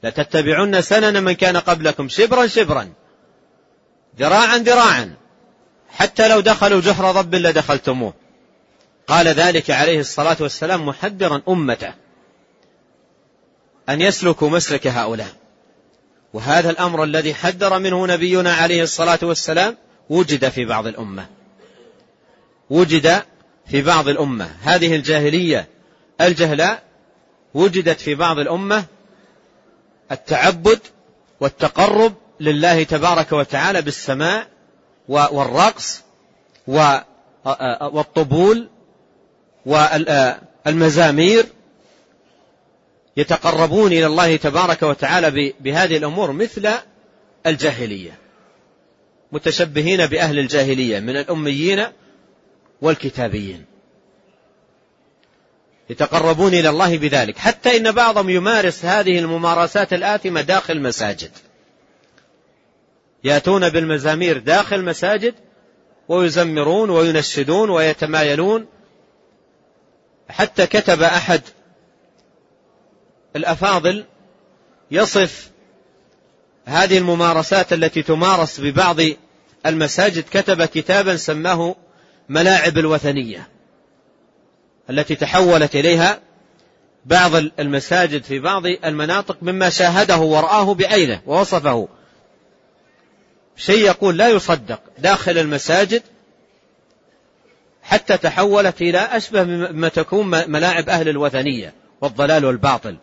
[0.02, 2.92] لتتبعن سنن من كان قبلكم شبرا شبرا
[4.18, 5.16] ذراعا ذراعا.
[5.98, 8.14] حتى لو دخلوا جحر ضب لدخلتموه.
[9.06, 11.94] قال ذلك عليه الصلاة والسلام محذرا أمته.
[13.88, 15.32] أن يسلكوا مسلك هؤلاء.
[16.32, 19.76] وهذا الأمر الذي حذر منه نبينا عليه الصلاة والسلام
[20.10, 21.26] وجد في بعض الأمة.
[22.70, 23.22] وجد
[23.70, 24.56] في بعض الأمة.
[24.62, 25.68] هذه الجاهلية
[26.20, 26.82] الجهلاء
[27.54, 28.84] وجدت في بعض الأمة
[30.12, 30.80] التعبد
[31.40, 34.46] والتقرب لله تبارك وتعالى بالسماع
[35.08, 36.02] والرقص
[37.92, 38.68] والطبول
[39.66, 41.46] والمزامير
[43.16, 46.68] يتقربون إلى الله تبارك وتعالى بهذه الأمور مثل
[47.46, 48.18] الجاهلية
[49.32, 51.86] متشبهين بأهل الجاهلية من الأميين
[52.82, 53.64] والكتابيين.
[55.90, 61.30] يتقربون إلى الله بذلك حتى إن بعضهم يمارس هذه الممارسات الآثمة داخل مساجد
[63.24, 65.34] يأتون بالمزامير داخل مساجد
[66.08, 68.66] ويزمرون وينشدون ويتمايلون.
[70.28, 71.40] حتى كتب أحد
[73.36, 74.04] الأفاضل
[74.90, 75.50] يصف
[76.64, 78.96] هذه الممارسات التي تمارس ببعض
[79.66, 81.76] المساجد كتب كتابا سماه
[82.28, 83.48] ملاعب الوثنية
[84.90, 86.20] التي تحولت إليها
[87.04, 91.88] بعض المساجد في بعض المناطق مما شاهده ورآه بعينه ووصفه.
[93.58, 96.02] شيء يقول لا يصدق داخل المساجد
[97.82, 102.96] حتى تحولت إلى أشبه مما تكون ملاعب أهل الوثنية والضلال والباطل.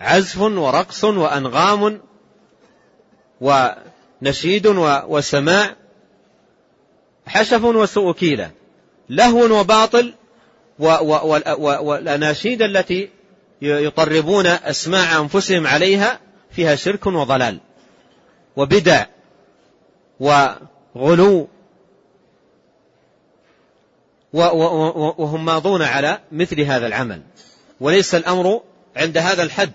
[0.00, 2.00] عزف ورقص وأنغام
[3.40, 4.66] ونشيد
[5.06, 5.76] وسماع
[7.26, 8.50] حشف وسوء كيلة
[9.08, 10.14] لهو وباطل
[10.78, 13.10] والأناشيد التي
[13.62, 17.60] يطربون أسماع أنفسهم عليها فيها شرك وضلال.
[18.58, 19.06] وبدع
[20.20, 21.48] وغلو
[24.32, 27.22] وهم ماضون على مثل هذا العمل.
[27.80, 28.62] وليس الأمر
[28.96, 29.72] عند هذا الحد.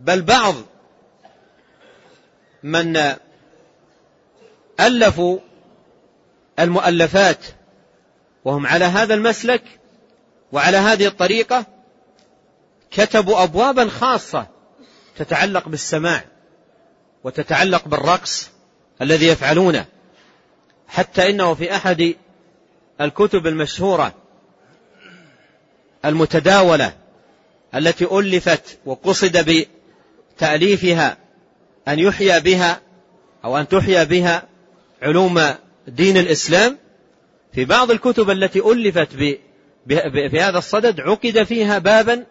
[0.00, 0.54] بل بعض
[2.62, 3.14] من
[4.80, 5.38] ألفوا
[6.58, 7.44] المؤلفات
[8.44, 9.62] وهم على هذا المسلك
[10.52, 11.66] وعلى هذه الطريقة
[12.90, 14.46] كتبوا أبوابا خاصة
[15.16, 16.35] تتعلق بالسماع.
[17.26, 18.50] وتتعلق بالرقص
[19.02, 19.84] الذي يفعلونه.
[20.88, 22.14] حتى إنه في أحد
[23.00, 24.14] الكتب المشهورة
[26.04, 26.92] المتداولة
[27.74, 29.66] التي ألفت وقصد
[30.36, 31.16] بتأليفها
[31.88, 32.80] أن يحيى بها
[33.44, 34.42] أو أن تحيى بها
[35.02, 35.40] علوم
[35.88, 36.78] دين الإسلام
[37.52, 42.26] في بعض الكتب التي ألفت في هذا الصدد عقد فيها بابا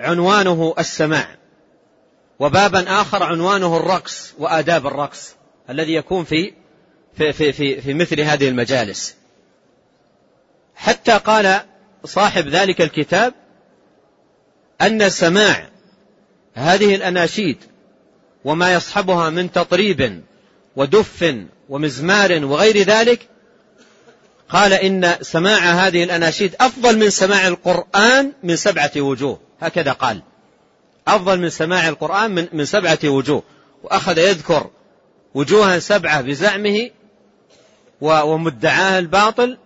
[0.00, 1.43] عنوانه السماع.
[2.38, 5.34] وبابا آخر عنوانه الرقص وآداب الرقص
[5.70, 6.52] الذي يكون في
[7.16, 9.14] في في في, في مثل هذه المجالس.
[10.74, 11.60] حتى قال
[12.04, 13.34] صاحب ذلك الكتاب
[14.82, 15.68] أن سماع
[16.54, 17.56] هذه الأناشيد
[18.44, 20.22] وما يصحبها من تطريب
[20.76, 21.34] ودف
[21.68, 23.28] ومزمار وغير ذلك
[24.48, 29.40] قال إن سماع هذه الأناشيد أفضل من سماع القرآن من سبعة وجوه.
[29.60, 30.22] هكذا قال.
[31.08, 33.42] أفضل من سماع القرآن من, من سبعة وجوه.
[33.82, 34.70] وأخذ يذكر
[35.34, 36.90] وجوها سبعة بزعمه
[38.00, 39.58] ومدعاه الباطل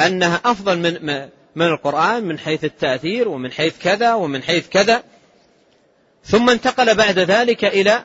[0.00, 5.02] أنها أفضل من, من القرآن من حيث التأثير ومن حيث كذا ومن حيث كذا.
[6.24, 8.04] ثم انتقل بعد ذلك إلى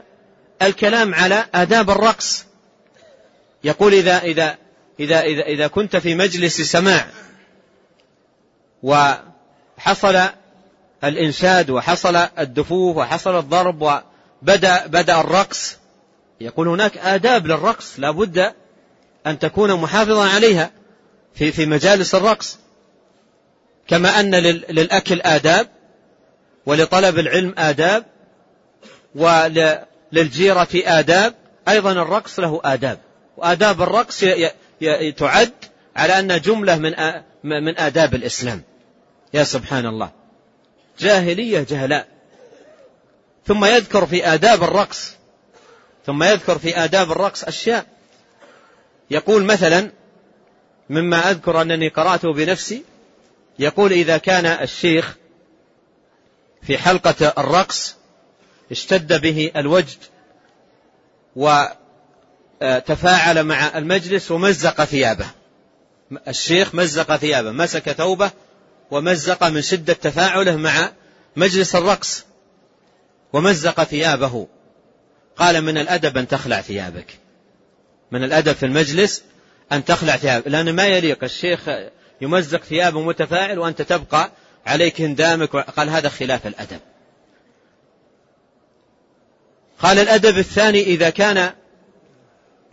[0.61, 2.45] الكلام على آداب الرقص.
[3.63, 4.57] يقول إذا إذا
[4.99, 7.07] إذا إذا, إذا كنت في مجلس سماع
[8.83, 10.29] وحصل
[11.03, 15.77] الإنشاد وحصل الدفوف وحصل الضرب وبدأ بدأ الرقص.
[16.41, 18.53] يقول هناك آداب للرقص لا بد
[19.27, 20.71] أن تكون محافظا عليها
[21.35, 22.57] في في مجالس الرقص.
[23.87, 25.67] كما أن للأكل آداب
[26.65, 28.05] ولطلب العلم آداب
[29.15, 31.33] وللجيرة آداب
[31.69, 32.99] أيضا الرقص له آداب.
[33.37, 34.19] وآداب الرقص
[35.17, 35.53] تعد
[35.95, 36.93] على أن جملة من
[37.43, 38.63] من آداب الإسلام.
[39.33, 40.16] يا سبحان الله.
[40.99, 42.07] جاهلية جهلاء.
[43.47, 45.11] ثم يذكر في آداب الرقص.
[46.05, 47.85] ثم يذكر في آداب الرقص أشياء.
[49.11, 49.91] يقول مثلا
[50.89, 52.83] مما أذكر أنني قرأته بنفسي
[53.59, 55.15] يقول إذا كان الشيخ
[56.61, 57.95] في حلقة الرقص
[58.71, 59.97] اشتد به الوجد
[62.61, 65.25] وتفاعل مع المجلس ومزق ثيابه.
[66.27, 68.31] الشيخ مزق ثيابه مسك ثوبه
[68.91, 70.91] ومزق من شدة تفاعله مع
[71.35, 72.25] مجلس الرقص
[73.33, 74.47] ومزق ثيابه.
[75.35, 77.19] قال من الأدب أن تخلع ثيابك.
[78.11, 79.23] من الأدب في المجلس
[79.71, 80.47] أن تخلع ثيابك.
[80.47, 81.61] لأن ما يليق الشيخ
[82.21, 84.31] يمزق ثيابه متفاعل وأنت تبقى
[84.65, 85.55] عليك هندامك.
[85.55, 86.79] قال هذا خلاف الأدب.
[89.79, 91.53] قال الأدب الثاني إذا كان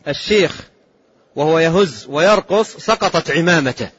[0.08, 0.60] الشيخ
[1.36, 3.90] وهو يهز ويرقص سقطت عمامته.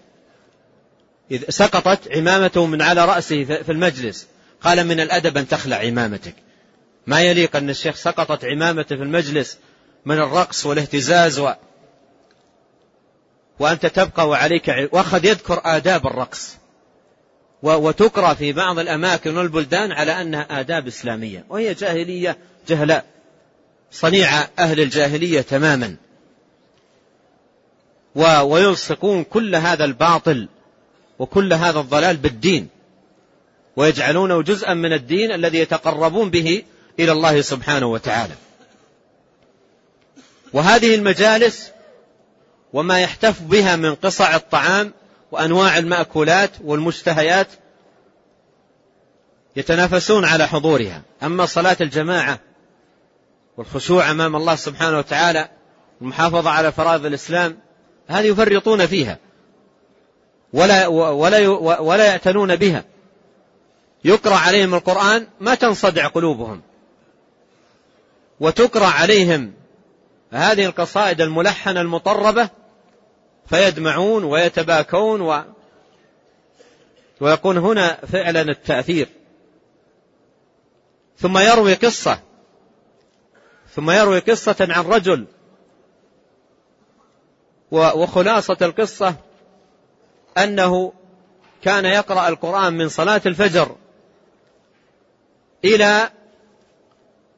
[1.31, 4.27] إذ سقطت عمامته من على رأسه في المجلس.
[4.61, 6.35] قال من الأدب أن تخلع عمامتك.
[7.07, 9.57] ما يليق أن الشيخ سقطت عمامته في المجلس
[10.05, 11.53] من الرقص والاهتزاز و...
[13.59, 16.57] وأنت تبقى وعليك وأخذ يذكر آداب الرقص.
[17.63, 21.45] وتقرأ في بعض الأماكن والبلدان على أنها آداب إسلامية.
[21.49, 23.05] وهي جاهلية جهلاء
[23.91, 25.95] صنيع أهل الجاهلية تماما.
[28.15, 30.49] ويلصقون كل هذا الباطل
[31.19, 32.67] وكل هذا الضلال بالدين
[33.75, 36.63] ويجعلونه جزءا من الدين الذي يتقربون به
[36.99, 38.33] إلى الله سبحانه وتعالى.
[40.53, 41.71] وهذه المجالس
[42.73, 44.93] وما يحتف بها من قصع الطعام
[45.31, 47.47] وأنواع المأكولات والمشتهيات
[49.55, 51.01] يتنافسون على حضورها.
[51.23, 52.39] أما صلاة الجماعة
[53.57, 55.49] والخشوع أمام الله سبحانه وتعالى
[56.01, 57.57] والمحافظة على فرائض الإسلام
[58.07, 59.17] هذه يفرطون فيها.
[60.55, 61.47] ولا, ولا,
[61.79, 62.83] ولا يأتنون بها.
[64.05, 66.61] يقرأ عليهم القرآن ما تنصدع قلوبهم.
[68.39, 69.53] وتقرأ عليهم
[70.31, 72.49] هذه القصائد الملحنة المطربة
[73.47, 75.43] فيدمعون ويتباكون و
[77.21, 79.07] ويكون هنا فعلا التأثير.
[81.17, 82.19] ثم يروي قصة.
[83.75, 85.25] ثم يروي قصة عن رجل.
[87.71, 89.15] وخلاصة القصة
[90.37, 90.93] أنه
[91.61, 93.75] كان يقرأ القرآن من صلاة الفجر
[95.65, 96.09] إلى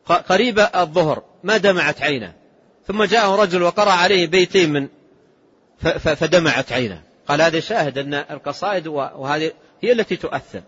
[0.08, 2.34] قريب الظهر ما دمعت عينه.
[2.88, 4.88] ثم جاءه رجل وقرأ عليه بيتين من
[6.00, 7.02] فدمعت عينه.
[7.28, 10.62] قال هذا شاهد أن القصائد وهذه هي التي تؤثر.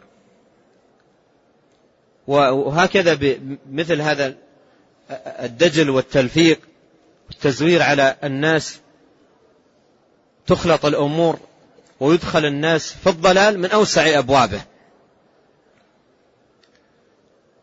[2.27, 4.35] وهكذا بمثل هذا
[5.39, 6.59] الدجل والتلفيق
[7.27, 8.79] والتزوير على الناس
[10.47, 11.39] تخلط الأمور.
[11.99, 14.61] ويدخل الناس في الضلال من أوسع أبوابه.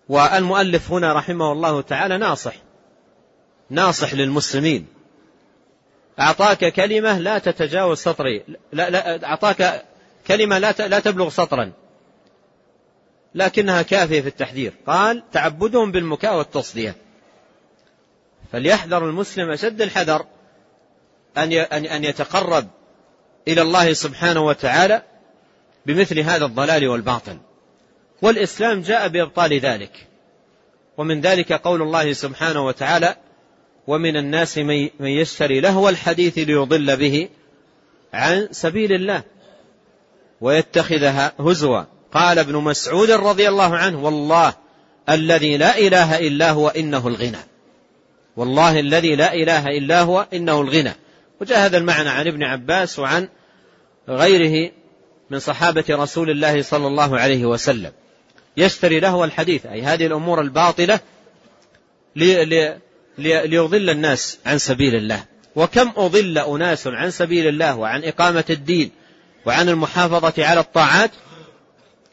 [0.09, 2.55] والمؤلف هنا رحمه الله تعالى ناصح.
[3.71, 4.87] ناصح للمسلمين.
[6.21, 8.45] أعطاك كلمة لا تتجاوز سطري.
[8.73, 9.85] لا, لا أعطاك
[10.27, 11.73] كلمة لا لا تبلغ سطرا.
[13.35, 14.73] لكنها كافية في التحذير.
[14.87, 16.95] قال تعبدهم بالمكاء والتصدية.
[18.53, 20.27] فليحذر المسلم أشد الحذر
[21.37, 22.69] أن أن يتقرب
[23.49, 25.03] إلى الله سبحانه وتعالى
[25.87, 27.39] بمثل هذا الضلال والباطل.
[28.23, 30.07] والإسلام جاء بإبطال ذلك.
[30.99, 33.17] ومن ذلك قول الله سبحانه وتعالى
[33.87, 37.29] ومن الناس من يشتري لهو الحديث ليضل به
[38.13, 39.23] عن سبيل الله
[40.41, 41.83] ويتخذها هزوا.
[42.13, 44.55] قال ابن مسعود رضي الله عنه والله
[45.09, 47.39] الذي لا إله إلا هو إنه الغنى.
[48.37, 50.93] والله الذي لا إله إلا هو إنه الغنى.
[51.41, 53.29] وجاء هذا المعنى عن ابن عباس وعن
[54.09, 54.73] غيره
[55.31, 57.93] من صحابة رسول الله صلى الله عليه وسلم.
[58.57, 61.01] يشتري له الحديث أي هذه الأمور الباطلة
[63.19, 65.25] ليضل الناس عن سبيل الله.
[65.57, 68.91] وكم أضل أناس عن سبيل الله وعن إقامة الدين
[69.47, 71.11] وعن المحافظة على الطاعات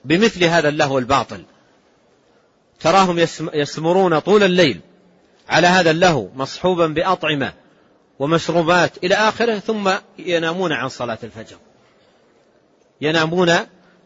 [0.05, 1.43] بمثل هذا اللهو الباطل.
[2.80, 3.19] تراهم
[3.53, 4.80] يسمرون طول الليل
[5.49, 7.53] على هذا اللهو مصحوبا بأطعمة
[8.20, 11.57] ومشروبات إلى آخره ثم ينامون عن صلاة الفجر.
[13.01, 13.49] ينامون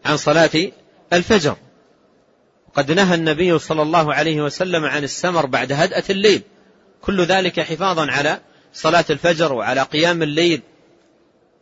[0.06, 0.72] عن صلاة
[1.14, 1.56] الفجر.
[2.76, 6.42] قد نهى النبي صلى الله عليه وسلم عن السمر بعد هدأة الليل.
[7.02, 8.40] كل ذلك حفاظا على
[8.74, 10.62] صلاة الفجر وعلى قيام الليل.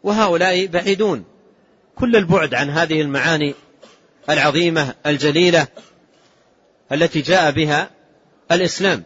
[0.03, 1.25] وهؤلاء بعيدون.
[1.95, 3.55] كل البعد عن هذه المعاني
[4.29, 5.67] العظيمة الجليلة
[6.91, 7.89] التي جاء بها
[8.51, 9.05] الإسلام.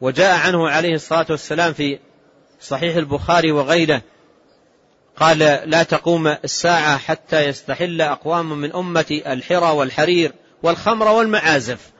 [0.00, 1.98] وجاء عنه عليه الصلاة والسلام في
[2.60, 4.02] صحيح البخاري وغيره
[5.16, 10.32] قال لا تقوم الساعة حتى يستحل أقوام من أمتي الحرى والحرير
[10.62, 11.90] والخمر والمعازف.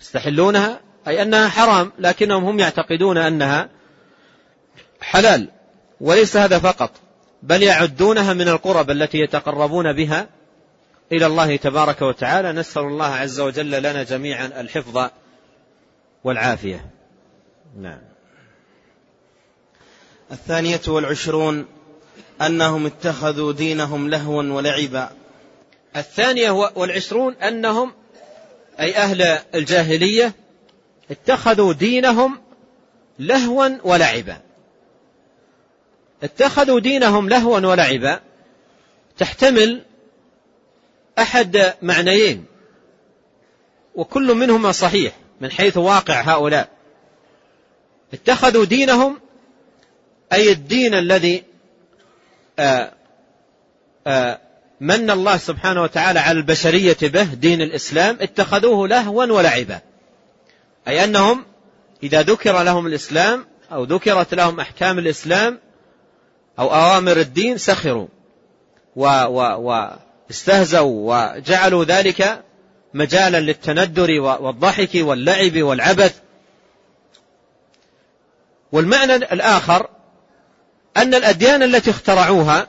[0.00, 3.68] يستحلونها؟ أي أنها حرام لكنهم هم يعتقدون أنها
[5.00, 5.48] حلال
[6.00, 6.90] وليس هذا فقط
[7.42, 10.28] بل يعدونها من القرب التي يتقربون بها
[11.12, 12.52] إلى الله تبارك وتعالى.
[12.52, 15.10] نسأل الله عز وجل لنا جميعا الحفظ
[16.24, 16.90] والعافية.
[17.76, 18.09] نعم.
[20.32, 21.66] الثانية والعشرون
[22.42, 25.10] أنهم اتخذوا دينهم لهوا ولعبا.
[25.96, 27.92] الثانية والعشرون أنهم
[28.80, 29.22] أي أهل
[29.54, 30.34] الجاهلية
[31.10, 32.40] اتخذوا دينهم
[33.18, 34.40] لهوا ولعبا.
[36.22, 38.20] اتخذوا دينهم لهوا ولعبا
[39.18, 39.84] تحتمل
[41.18, 42.44] أحد معنيين
[43.94, 46.68] وكل منهما صحيح من حيث واقع هؤلاء.
[48.14, 49.18] اتخذوا دينهم
[50.32, 51.44] أي الدين الذي
[52.58, 52.92] آآ
[54.06, 54.38] آآ
[54.80, 59.80] من الله سبحانه وتعالى على البشرية به دين الإسلام اتخذوه لهوا ولعبا.
[60.88, 61.44] أي أنهم
[62.02, 65.58] إذا ذكر لهم الإسلام أو ذكرت لهم أحكام الإسلام
[66.58, 68.08] أو أوامر الدين سخروا
[70.30, 72.44] واستهزوا وجعلوا ذلك
[72.94, 76.20] مجالا للتندر والضحك واللعب والعبث.
[78.72, 79.88] والمعنى الآخر
[80.96, 82.68] أن الأديان التي اخترعوها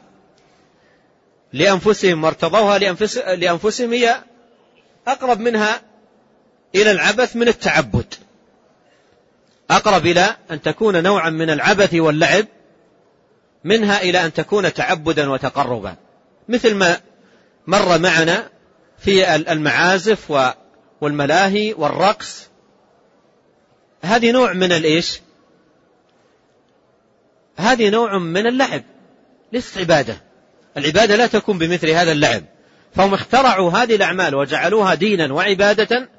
[1.54, 2.78] لأنفسهم وارتضوها
[3.36, 4.24] لأنفسهم هي
[5.08, 5.82] أقرب منها
[6.76, 8.14] إلى العبث من التعبد.
[9.70, 12.46] أقرب إلى أن تكون نوعا من العبث واللعب
[13.64, 15.96] منها إلى أن تكون تعبدا وتقربا.
[16.50, 17.00] مثل ما
[17.68, 18.50] مر معنا
[19.00, 20.52] في المعازف
[21.02, 22.48] والملاهي والرقص.
[24.02, 25.22] هذه نوع من الإيش؟
[27.62, 28.84] هذه نوع من اللعب
[29.54, 30.22] ليست عبادة.
[30.78, 32.44] العبادة لا تكون بمثل هذا اللعب.
[32.96, 36.10] فهم اخترعوا هذه الأعمال وجعلوها دينا وعبادة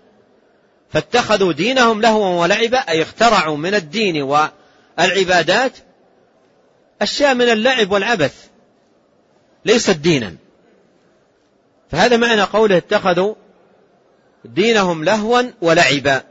[0.90, 5.72] فاتخذوا دينهم لهوا ولعبا أي اخترعوا من الدين والعبادات
[7.02, 8.46] أشياء من اللعب والعبث
[9.64, 10.36] ليست دينا.
[11.90, 13.34] فهذا معنى قوله اتخذوا
[14.44, 16.22] دينهم لهوا ولعبا.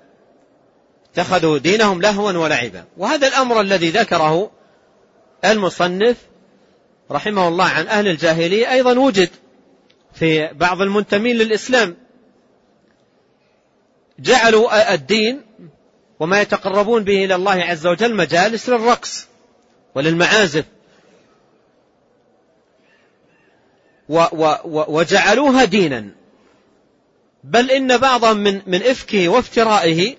[1.14, 2.86] اتخذوا دينهم لهوا ولعبا.
[2.98, 4.52] وهذا الأمر الذي ذكره
[5.46, 6.18] المصنف
[7.12, 9.30] رحمه الله عن أهل الجاهلية أيضا وجد
[10.14, 11.98] في بعض المنتمين للإسلام.
[14.20, 15.42] جعلوا الدين
[16.20, 19.28] وما يتقربون به إلى الله عز وجل مجالس للرقص
[19.96, 20.66] وللمعازف.
[24.10, 26.10] وجعلوها دينا.
[27.44, 30.16] بل إن بعضا من من إفكه وافترائه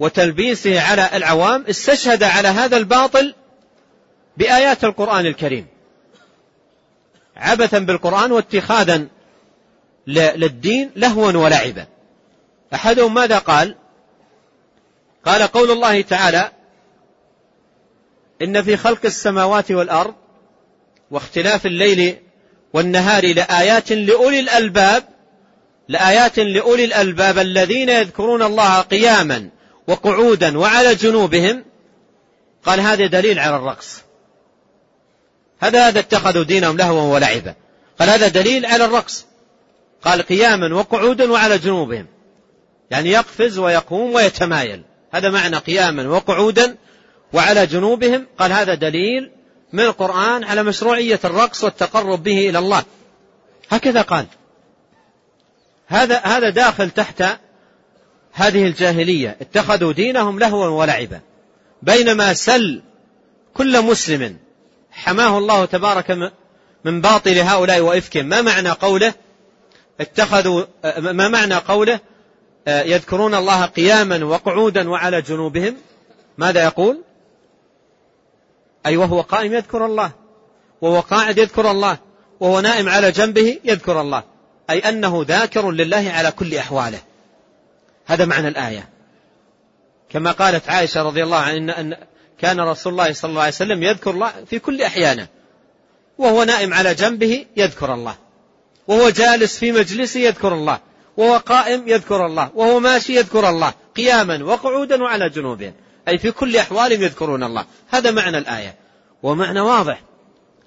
[0.00, 3.34] وتلبيسه على العوام استشهد على هذا الباطل
[4.36, 5.66] بآيات القرآن الكريم.
[7.36, 9.06] عبثا بالقرآن واتخاذا
[10.06, 11.86] للدين لهوا ولعبا.
[12.74, 13.76] أحدهم ماذا قال؟
[15.24, 16.50] قال قول الله تعالى
[18.42, 20.14] إن في خلق السماوات والأرض
[21.10, 22.16] واختلاف الليل
[22.72, 25.04] والنهار لآيات لأولي الألباب
[25.88, 29.48] لآيات لأولي الألباب الذين يذكرون الله قياما.
[29.86, 31.64] وقعودا وعلى جنوبهم
[32.64, 34.02] قال هذا دليل على الرقص.
[35.60, 37.54] هذا هذا اتخذوا دينهم لهوا ولعبا.
[37.98, 39.26] قال هذا دليل على الرقص.
[40.02, 42.06] قال قياما وقعودا وعلى جنوبهم.
[42.90, 44.82] يعني يقفز ويقوم ويتمايل.
[45.12, 46.76] هذا معنى قياما وقعودا
[47.32, 48.26] وعلى جنوبهم.
[48.38, 49.30] قال هذا دليل
[49.72, 52.84] من القرآن على مشروعية الرقص والتقرب به إلى الله.
[53.70, 54.26] هكذا قال.
[55.86, 57.24] هذا هذا داخل تحت
[58.38, 61.20] هذه الجاهلية اتخذوا دينهم لهوا ولعبا.
[61.82, 62.82] بينما سل
[63.54, 64.36] كل مسلم
[64.90, 66.32] حماه الله تبارك
[66.84, 69.14] من باطل هؤلاء وإفكهم ما معنى قوله
[70.00, 70.64] اتخذوا
[70.98, 72.00] ما معنى قوله
[72.68, 75.76] يذكرون الله قياما وقعودا وعلى جنوبهم؟
[76.38, 77.02] ماذا يقول؟
[78.86, 80.10] أي وهو قائم يذكر الله.
[80.80, 81.98] وهو قاعد يذكر الله.
[82.40, 84.22] وهو نائم على جنبه يذكر الله.
[84.70, 86.98] أي أنه ذاكر لله على كل أحواله.
[88.06, 88.88] هذا معنى الآية.
[90.10, 91.96] كما قالت عائشة رضي الله عنها أن
[92.38, 95.28] كان رسول الله صلى الله عليه وسلم يذكر الله في كل أحيانه.
[96.18, 98.16] وهو نائم على جنبه يذكر الله.
[98.88, 100.80] وهو جالس في مجلسه يذكر الله.
[101.16, 102.50] وهو قائم يذكر الله.
[102.54, 103.74] وهو ماشي يذكر الله.
[103.96, 105.74] قياما وقعودا وعلى جنوبهم.
[106.08, 107.64] أي في كل أحوالهم يذكرون الله.
[107.88, 108.74] هذا معنى الآية.
[109.22, 110.02] ومعنى واضح.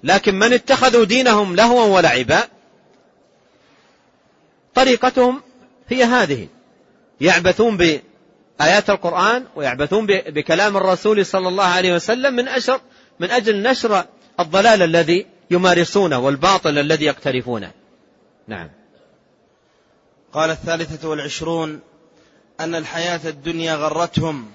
[0.04, 2.42] لكن من اتخذوا دينهم لهوا ولعبا
[4.74, 5.42] طريقتهم
[5.88, 6.48] هي هذه.
[7.20, 12.80] يعبثون بآيات القرآن ويعبثون بكلام الرسول صلى الله عليه وسلم من أشر
[13.20, 14.04] من أجل نشر
[14.40, 17.70] الضلال الذي يمارسونه والباطل الذي يقترفونه.
[18.48, 18.70] نعم.
[20.32, 21.80] قال الثالثة والعشرون
[22.60, 24.50] أن الحياة الدنيا غرتهم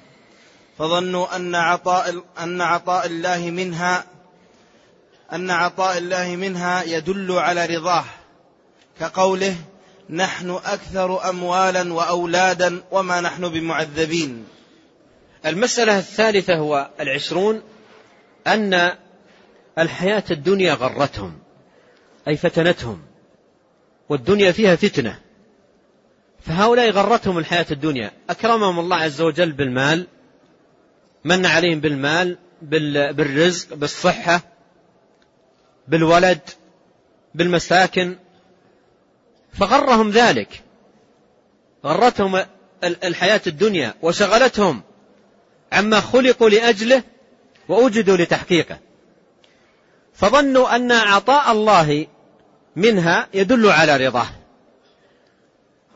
[0.77, 4.05] فظنوا أن عطاء أن عطاء الله منها
[5.33, 8.05] أن عطاء الله منها يدل على رضاه
[8.99, 9.55] كقوله
[10.09, 14.45] نحن أكثر أموالا وأولادا وما نحن بمعذبين.
[15.45, 17.61] المسألة الثالثة هو العشرون
[18.47, 18.91] أن
[19.79, 21.39] الحياة الدنيا غرتهم
[22.27, 23.01] أي فتنتهم
[24.09, 25.19] والدنيا فيها فتنة.
[26.39, 28.11] فهؤلاء غرتهم الحياة الدنيا.
[28.29, 30.07] أكرمهم الله عز وجل بالمال
[31.23, 34.41] من عليهم بالمال بالرزق بالصحة
[35.87, 36.41] بالولد
[37.35, 38.17] بالمساكن.
[39.59, 40.63] فغرهم ذلك.
[41.85, 42.45] غرتهم
[42.83, 44.81] الحياة الدنيا وشغلتهم
[45.71, 47.03] عما خلقوا لأجله
[47.69, 48.77] وأوجدوا لتحقيقه.
[50.13, 52.07] فظنوا أن عطاء الله
[52.75, 54.27] منها يدل على رضاه.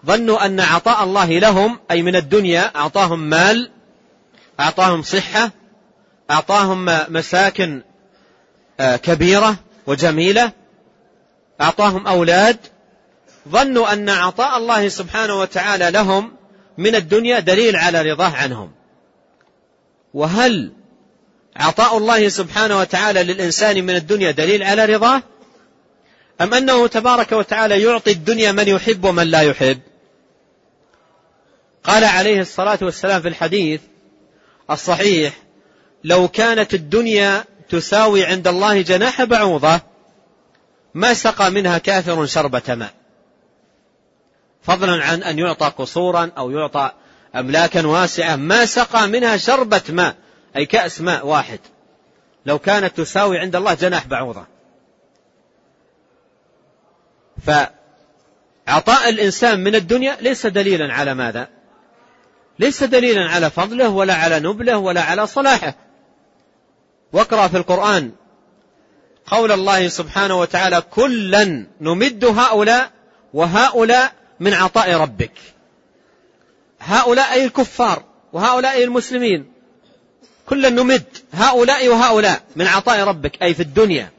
[0.05, 3.71] ظنوا أن عطاء الله لهم أي من الدنيا أعطاهم مال
[4.59, 5.51] أعطاهم صحة
[6.31, 7.81] أعطاهم مساكن
[8.79, 9.55] آه، كبيرة
[9.87, 10.51] وجميلة
[11.61, 12.57] أعطاهم أولاد
[13.47, 16.31] ظنوا أن عطاء الله سبحانه وتعالى لهم
[16.77, 18.71] من الدنيا دليل على رضاه عنهم.
[20.13, 20.73] وهل
[21.55, 25.23] عطاء الله سبحانه وتعالى للإنسان من الدنيا دليل على رضاه؟
[26.41, 29.79] أم أنه تبارك وتعالى يعطي الدنيا من يحب ومن لا يحب؟
[31.83, 33.81] قال عليه الصلاة والسلام في الحديث
[34.71, 35.33] الصحيح
[36.03, 39.79] لو كانت الدنيا تساوي عند الله جناح بعوضة
[40.93, 42.98] ما سقى منها كافر شربة ماء.
[44.61, 46.91] فضلا عن أن يعطى قصورا أو يعطى
[47.35, 48.35] أملاكا واسعة.
[48.35, 50.15] ما سقى منها شربة ماء
[50.55, 51.59] أي كأس ماء واحد.
[52.45, 54.45] لو كانت تساوي عند الله جناح بعوضة.
[57.45, 61.47] فعطاء الإنسان من الدنيا ليس دليلا على ماذا؟
[62.59, 65.75] ليس دليلا على فضله ولا على نبله ولا على صلاحه.
[67.13, 68.11] واقرأ في القرآن
[69.25, 72.91] قول الله سبحانه وتعالى كلا نمد هؤلاء
[73.33, 75.31] وهؤلاء من عطاء ربك.
[76.79, 79.51] هؤلاء أي الكفار وهؤلاء المسلمين
[80.45, 81.03] كلا نمد.
[81.33, 84.11] هؤلاء وهؤلاء من عطاء ربك أي في الدنيا.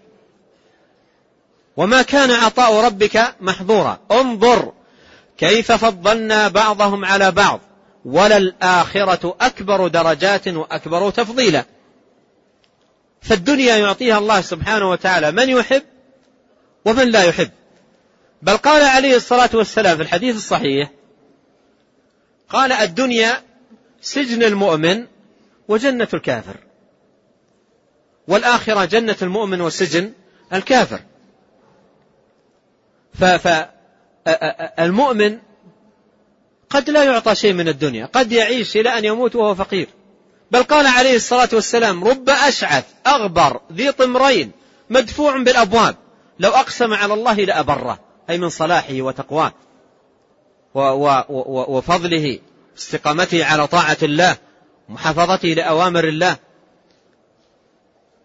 [1.76, 3.98] وما كان عطاء ربك محظورا.
[4.10, 4.72] انظر
[5.38, 7.60] كيف فضلنا بعضهم على بعض.
[8.04, 11.64] وللآخرة أكبر درجات وأكبر تفضيلا.
[13.22, 15.30] فالدنيا يعطيها الله سبحانه وتعالى.
[15.30, 15.82] من يحب
[16.84, 17.50] ومن لا يحب.
[18.42, 20.90] بل قال عليه الصلاة والسلام في الحديث الصحيح
[22.48, 23.42] قال الدنيا
[24.00, 25.06] سجن المؤمن
[25.68, 26.56] وجنة الكافر
[28.28, 30.12] والآخرة جنة المؤمن وسجن
[30.52, 31.00] الكافر.
[34.78, 35.38] فالمؤمن
[36.70, 39.88] قد لا يعطى شيء من الدنيا قد يعيش إلى أن يموت وهو فقير.
[40.50, 44.52] بل قال عليه الصلاة والسلام رب أشعث أغبر ذي طمرين
[44.90, 45.96] مدفوع بالأبواب
[46.38, 48.09] لو أقسم على الله لأبره.
[48.30, 49.52] أي من صلاحه وتقواه
[51.68, 52.38] وفضله
[52.78, 54.36] استقامته على طاعة الله
[54.88, 56.36] محافظته لأوامر الله.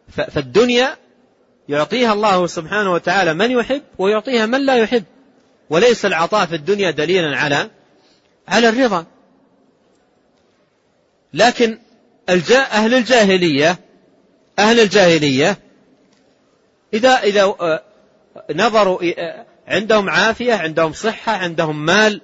[0.10, 0.98] فالدنيا
[1.70, 5.04] يعطيها الله سبحانه وتعالى من يحب ويعطيها من لا يحب.
[5.70, 7.70] وليس العطاء في الدنيا دليلا على
[8.48, 9.06] على الرضا.
[11.34, 11.78] لكن
[12.30, 13.80] أهل الجاهلية
[14.60, 15.58] أهل الجاهلية
[16.94, 17.84] إذا إذا آه،
[18.56, 22.22] نظروا آه، عندهم عافية عندهم صحة عندهم مال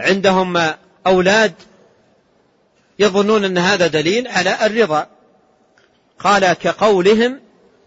[0.00, 0.74] عندهم
[1.06, 1.52] أولاد
[2.98, 5.06] يظنون أن هذا دليل على الرضا.
[6.18, 7.40] قال كقولهم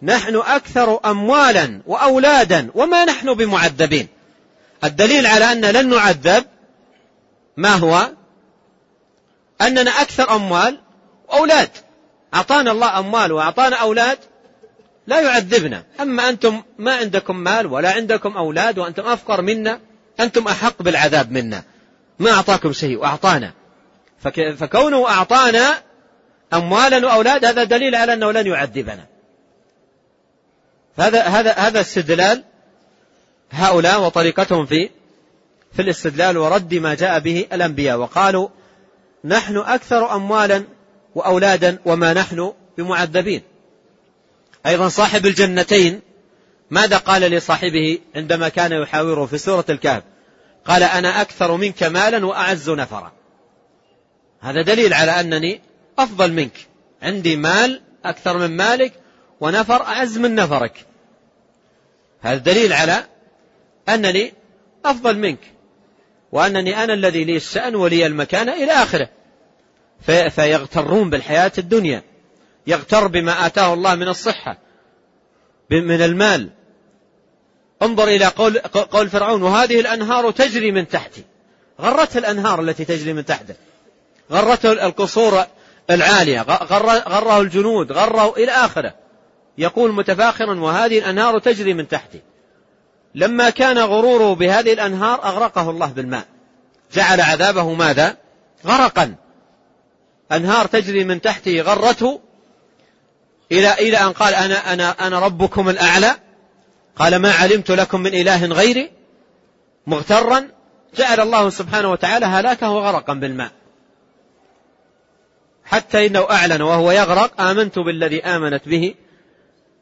[0.04, 4.08] نحن أكثر أموالا وأولادا وما نحن بمعذبين.
[4.84, 6.45] الدليل على أن لن نعذب
[7.58, 8.12] ما هو؟
[9.62, 10.80] أننا أكثر أموال
[11.30, 11.70] وأولاد.
[12.34, 14.18] أعطانا الله أموال وأعطانا أولاد
[15.08, 15.84] لا يعذبنا.
[15.99, 19.80] أما أنتم ما عندكم مال ولا عندكم أولاد وأنتم أفقر منا
[20.20, 21.64] أنتم أحق بالعذاب منا.
[22.20, 23.53] ما أعطاكم شيء وأعطانا.
[24.58, 25.82] فكونه أعطانا
[26.53, 29.05] أموالا وأولاد هذا دليل على أنه لن يعذبنا.
[30.97, 32.43] هذا هذا هذا استدلال
[33.51, 34.89] هؤلاء وطريقتهم في
[35.74, 38.49] في الاستدلال ورد ما جاء به الأنبياء وقالوا
[39.26, 40.64] نحن أكثر أموالا
[41.16, 43.41] وأولادا وما نحن بمعذبين.
[44.66, 46.01] أيضا صاحب الجنتين.
[46.72, 50.03] ماذا قال لصاحبه عندما كان يحاوره في سورة الكهف؟
[50.66, 53.12] قال أنا أكثر منك مالا وأعز نفرا.
[54.39, 55.62] هذا دليل على أنني
[55.99, 56.68] أفضل منك.
[57.01, 58.93] عندي مال أكثر من مالك
[59.41, 60.86] ونفر أعز من نفرك.
[62.22, 63.03] هذا دليل على
[63.89, 64.34] أنني
[64.86, 65.39] أفضل منك
[66.32, 69.10] وأنني أنا الذي لي الشأن ولي المكانة إلى آخره.
[70.30, 72.03] فيغترون بالحياة الدنيا.
[72.68, 74.57] يغتر بما آتاه الله من الصحة
[75.72, 76.49] من المال.
[77.82, 81.24] انظر إلى قول, قول فرعون وهذه الأنهار تجري من تحتي.
[81.82, 83.55] غرته الأنهار التي تجري من تحته.
[84.32, 85.43] غرته القصور
[85.89, 88.93] العالية غره الجنود غره إلى آخره.
[89.57, 92.22] يقول متفاخرا وهذه الأنهار تجري من تحتي.
[93.15, 96.26] لما كان غروره بهذه الأنهار أغرقه الله بالماء.
[96.93, 98.18] جعل عذابه ماذا؟
[98.65, 99.15] غرقا.
[100.32, 102.22] أنهار تجري من تحته غرته
[103.52, 106.16] إلى إلى أن قال أنا أنا أنا ربكم الأعلى.
[106.95, 108.91] قال ما علمت لكم من إله غيري.
[109.88, 110.48] مغترا.
[110.95, 113.52] جعل الله سبحانه وتعالى هلاكه غرقا بالماء.
[115.66, 117.41] حتى إنه أعلن وهو يغرق.
[117.41, 118.95] آمنت بالذي آمنت به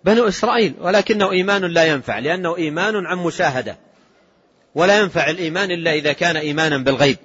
[0.03, 0.73] بنو إسرائيل.
[0.81, 2.19] ولكنه إيمان لا ينفع.
[2.19, 3.77] لأنه إيمان عن مشاهدة.
[4.75, 7.17] ولا ينفع الإيمان إلا إذا كان إيمانا بالغيب.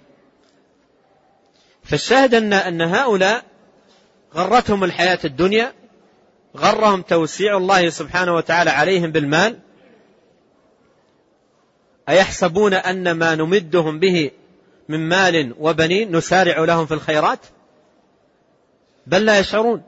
[1.85, 3.45] فالشاهد أن, أن هؤلاء
[4.35, 5.80] غرتهم الحياة الدنيا.
[6.57, 9.59] غرهم توسيع الله سبحانه وتعالى عليهم بالمال
[12.09, 14.31] أيحسبون أن ما نمدهم به
[14.89, 17.39] من مال وبنين نسارع لهم في الخيرات؟
[19.07, 19.83] بل لا يشعرون.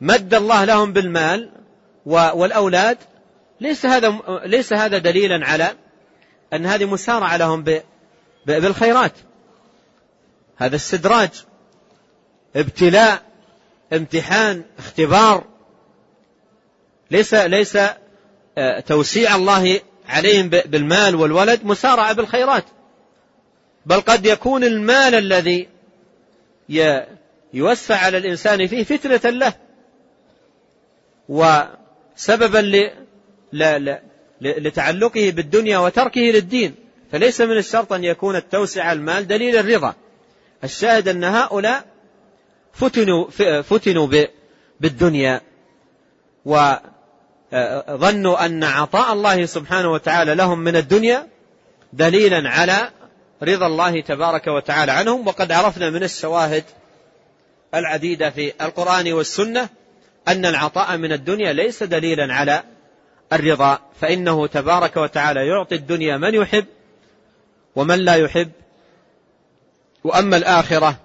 [0.00, 1.50] مد الله لهم بالمال
[2.06, 2.98] والأولاد
[3.60, 5.74] ليس هذا ليس هذا دليلا على
[6.52, 7.64] أن هذه مسارعة لهم
[8.46, 9.12] بالخيرات.
[10.56, 11.30] هذا استدراج
[12.56, 13.22] ابتلاء
[13.92, 15.44] امتحان اختبار
[17.10, 17.78] ليس ليس
[18.58, 22.64] آه، توسيع الله عليهم بالمال والولد مسارعة بالخيرات.
[23.86, 25.68] بل قد يكون المال الذي
[27.54, 29.54] يوسع على الإنسان فيه فتنة له.
[31.28, 32.90] وسببا
[34.40, 36.74] لتعلقه بالدنيا وتركه للدين.
[37.12, 39.94] فليس من الشرط أن يكون التوسع المال دليل الرضا.
[40.64, 41.84] الشاهد أن هؤلاء
[42.72, 43.30] فتنوا,
[43.62, 44.26] فتنوا
[44.80, 45.40] بالدنيا.
[47.52, 51.26] وظنوا أن عطاء الله سبحانه وتعالى لهم من الدنيا
[51.92, 52.90] دليلا على
[53.42, 56.64] رضا الله تبارك وتعالى عنهم وقد عرفنا من الشواهد
[57.74, 59.68] العديدة في القرآن والسنة
[60.28, 62.62] أن العطاء من الدنيا ليس دليلا على
[63.32, 66.64] الرضا فإنه تبارك وتعالى يعطي الدنيا من يحب
[67.76, 68.50] ومن لا يحب
[70.04, 70.96] وأما الآخرة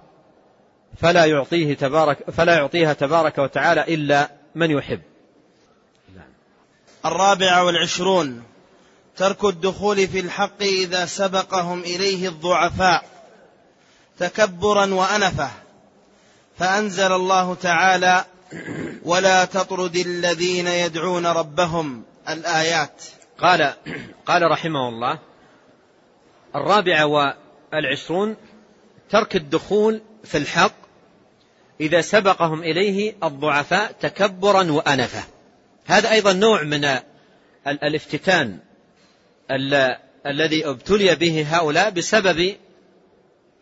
[0.96, 5.00] فلا يعطيه تبارك فلا يعطيها تبارك وتعالى إلا من يحب.
[7.06, 8.42] الرابع والعشرون
[9.16, 13.04] ترك الدخول في الحق إذا سبقهم إليه الضعفاء
[14.18, 15.50] تكبرا وأنفة.
[16.58, 18.24] فأنزل الله تعالى
[19.04, 23.02] ولا تطرد الذين يدعون ربهم الآيات.
[23.38, 23.74] قال
[24.26, 25.18] قال رحمه الله
[26.56, 28.36] الرابع والعشرون
[29.10, 30.74] ترك الدخول في الحق
[31.80, 35.33] إذا سبقهم إليه الضعفاء تكبرا وأنفة.
[35.86, 36.98] هذا أيضا نوع من
[37.66, 38.58] الافتتان
[40.26, 42.56] الذي ابتلي به هؤلاء بسبب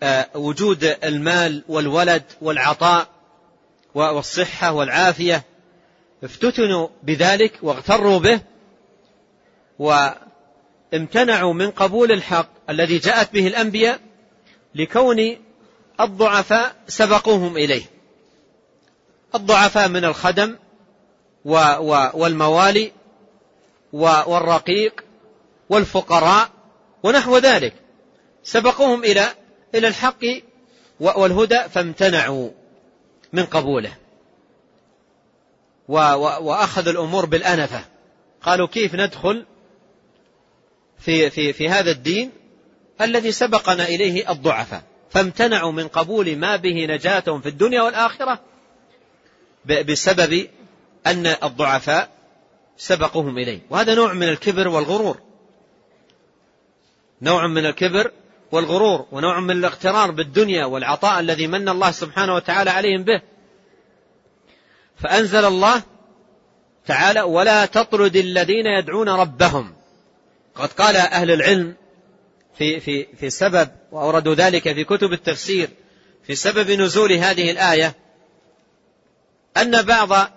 [0.03, 3.09] آه، وجود المال والولد والعطاء
[3.95, 5.45] والصحة والعافية.
[6.25, 8.41] افتتنوا بذلك واغتروا به
[9.79, 14.01] وامتنعوا من قبول الحق الذي جاءت به الأنبياء
[14.75, 15.37] لكون
[16.01, 17.83] الضعفاء سبقوهم إليه.
[19.35, 20.57] الضعفاء من الخدم
[21.45, 22.93] والموالي
[23.93, 25.05] والرقيق
[25.69, 26.51] والفقراء
[27.03, 27.75] ونحو ذلك.
[28.43, 29.29] سبقوهم إلى
[29.75, 30.25] إلى الحق
[31.01, 32.51] والهدى فامتنعوا
[33.33, 33.93] من قبوله.
[35.89, 37.85] وأخذوا الأمور بالأنفة.
[38.43, 39.47] قالوا كيف ندخل
[40.99, 42.31] في, في, في هذا الدين
[43.01, 44.83] الذي سبقنا إليه الضعفاء.
[45.13, 48.41] فامتنعوا من قبول ما به نجاتهم في الدنيا والآخرة
[49.65, 50.49] بسبب
[51.07, 52.09] أن الضعفاء
[52.77, 53.61] سبقوهم إليه.
[53.71, 55.19] وهذا نوع من الكبر والغرور.
[57.23, 58.11] نوع من الكبر
[58.53, 63.23] والغرور ونوع من الاغترار بالدنيا والعطاء الذي من الله سبحانه وتعالى عليهم به.
[64.97, 65.83] فأنزل الله
[66.87, 69.75] تعالى ولا تطرد الذين يدعون ربهم
[70.55, 71.75] قد قال أهل العلم
[72.59, 75.69] في, في, في سبب وأوردوا ذلك في كتب التفسير
[76.27, 77.95] في سبب نزول هذه الآية
[79.57, 80.31] أن بعض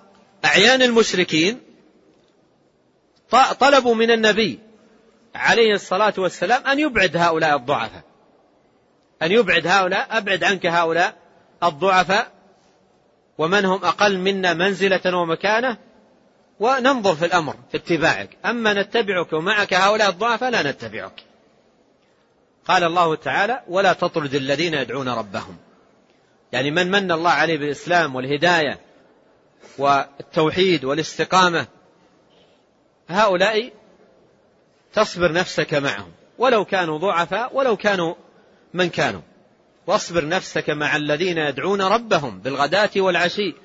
[0.45, 1.61] أعيان المشركين
[3.59, 4.59] طلبوا من النبي
[5.35, 8.03] عليه الصلاة والسلام أن يبعد هؤلاء الضعفاء.
[9.21, 11.17] أن يبعد هؤلاء أبعد عنك هؤلاء
[11.63, 12.31] الضعفاء.
[13.37, 15.77] ومن هم أقل منا منزلة ومكانة؟
[16.59, 18.29] وننظر في الأمر في اتباعك.
[18.45, 21.23] أما نتبعك ومعك هؤلاء الضعفاء لا نتبعك.
[22.67, 25.57] قال الله تعالى ولا تطرد الذين يدعون ربهم.
[26.51, 28.84] يعني من من الله عليه بالإسلام والهداية
[29.77, 31.67] والتوحيد والاستقامة
[33.09, 33.71] هؤلاء
[34.93, 38.15] تصبر نفسك معهم ولو كانوا ضعفاء ولو كانوا
[38.73, 39.21] من كانوا.
[39.87, 43.55] واصبر نفسك مع الذين يدعون ربهم بالغداة والعشي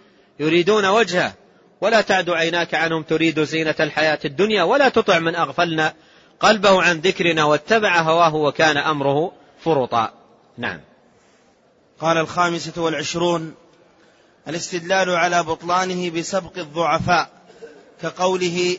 [0.40, 1.34] يريدون وجهه.
[1.80, 5.94] ولا تعد عيناك عنهم تريد زينة الحياة الدنيا ولا تطع من أغفلنا
[6.40, 9.32] قلبه عن ذكرنا واتبع هواه وكان أمره
[9.64, 10.12] فرطا
[10.59, 10.80] نعم.
[12.01, 13.55] قال الخامسة والعشرون
[14.49, 17.30] الاستدلال على بطلانه بسبق الضعفاء
[18.03, 18.78] كقوله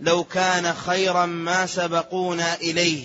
[0.00, 3.04] لو كان خيرا ما سبقونا إليه.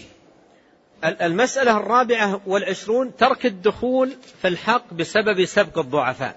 [1.04, 6.36] المسألة الرابعة والعشرون ترك الدخول في الحق بسبب سبق الضعفاء.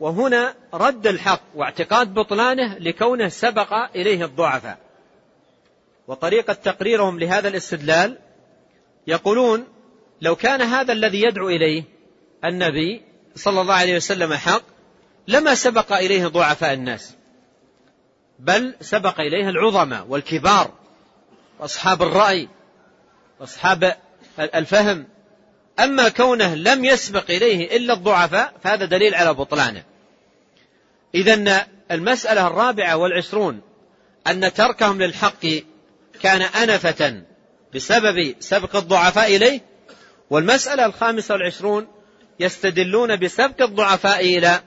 [0.00, 4.78] وهنا رد الحق واعتقاد بطلانه لكونه سبق إليه الضعفاء.
[6.08, 8.18] وطريقة تقريرهم لهذا الاستدلال
[9.06, 9.64] يقولون
[10.20, 11.84] لو كان هذا الذي يدعو إليه
[12.44, 13.02] النبي
[13.36, 14.62] صلى الله عليه وسلم حق
[15.28, 17.14] لما سبق إليه ضعفاء الناس.
[18.38, 20.70] بل سبق إليه العظماء والكبار
[21.58, 22.48] وأصحاب الرأي
[23.40, 23.96] وأصحاب
[24.38, 25.06] الفهم.
[25.80, 29.84] أما كونه لم يسبق إليه إلا الضعفاء فهذا دليل على بطلانه.
[31.14, 33.60] إذا المسألة الرابعة والعشرون
[34.26, 35.46] أن تركهم للحق
[36.20, 37.22] كان أنفة
[37.74, 39.60] بسبب سبق الضعفاء إليه.
[40.30, 41.86] والمسألة الخامسة والعشرون
[42.40, 44.60] يستدلون بسبق الضعفاء إلى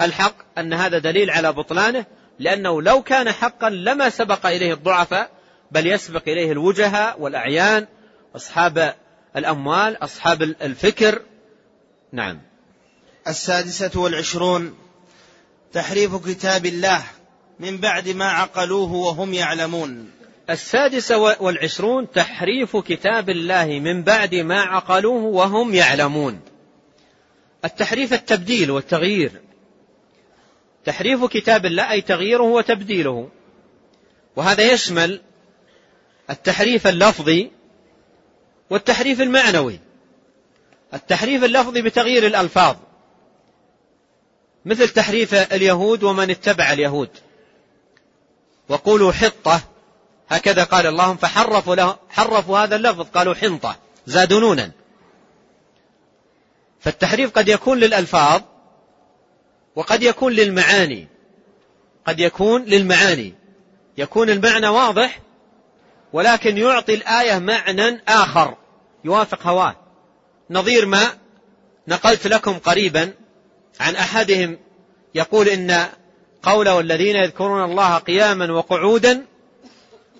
[0.00, 2.06] الحق أن هذا دليل على بطلانه
[2.38, 5.30] لأنه لو كان حقا لما سبق إليه الضعفاء
[5.70, 7.86] بل يسبق إليه الوجهاء والأعيان
[8.36, 8.94] أصحاب
[9.36, 11.22] الأموال أصحاب الفكر.
[12.12, 12.40] نعم.
[13.28, 14.74] السادسة والعشرون
[15.72, 17.02] تحريف كتاب الله
[17.60, 20.10] من بعد ما عقلوه وهم يعلمون.
[20.50, 26.40] السادسة والعشرون تحريف كتاب الله من بعد ما عقلوه وهم يعلمون.
[27.64, 29.40] التحريف التبديل والتغيير.
[30.84, 33.28] تحريف كتاب الله أي تغييره وتبديله.
[34.36, 35.20] وهذا يشمل
[36.30, 37.50] التحريف اللفظي
[38.70, 39.80] والتحريف المعنوي.
[40.94, 42.76] التحريف اللفظي بتغيير الألفاظ.
[44.64, 47.10] مثل تحريف اليهود ومن اتبع اليهود.
[48.68, 49.60] وقولوا حطة.
[50.28, 53.06] هكذا قال اللهم فحرفوا له حرفوا هذا اللفظ.
[53.14, 53.76] قالوا حنطة.
[54.06, 54.81] زادوا نونا
[56.82, 58.42] فالتحريف قد يكون للألفاظ
[59.76, 61.08] وقد يكون للمعاني.
[62.06, 63.34] قد يكون للمعاني.
[63.98, 65.20] يكون المعنى واضح
[66.12, 68.56] ولكن يعطي الآية معنى آخر.
[69.04, 69.76] يوافق هواه.
[70.50, 71.02] نظير ما
[71.88, 73.12] نقلت لكم قريبا
[73.80, 74.58] عن أحدهم
[75.14, 75.86] يقول إن
[76.42, 79.26] قوله الذين يذكرون الله قياما وقعودا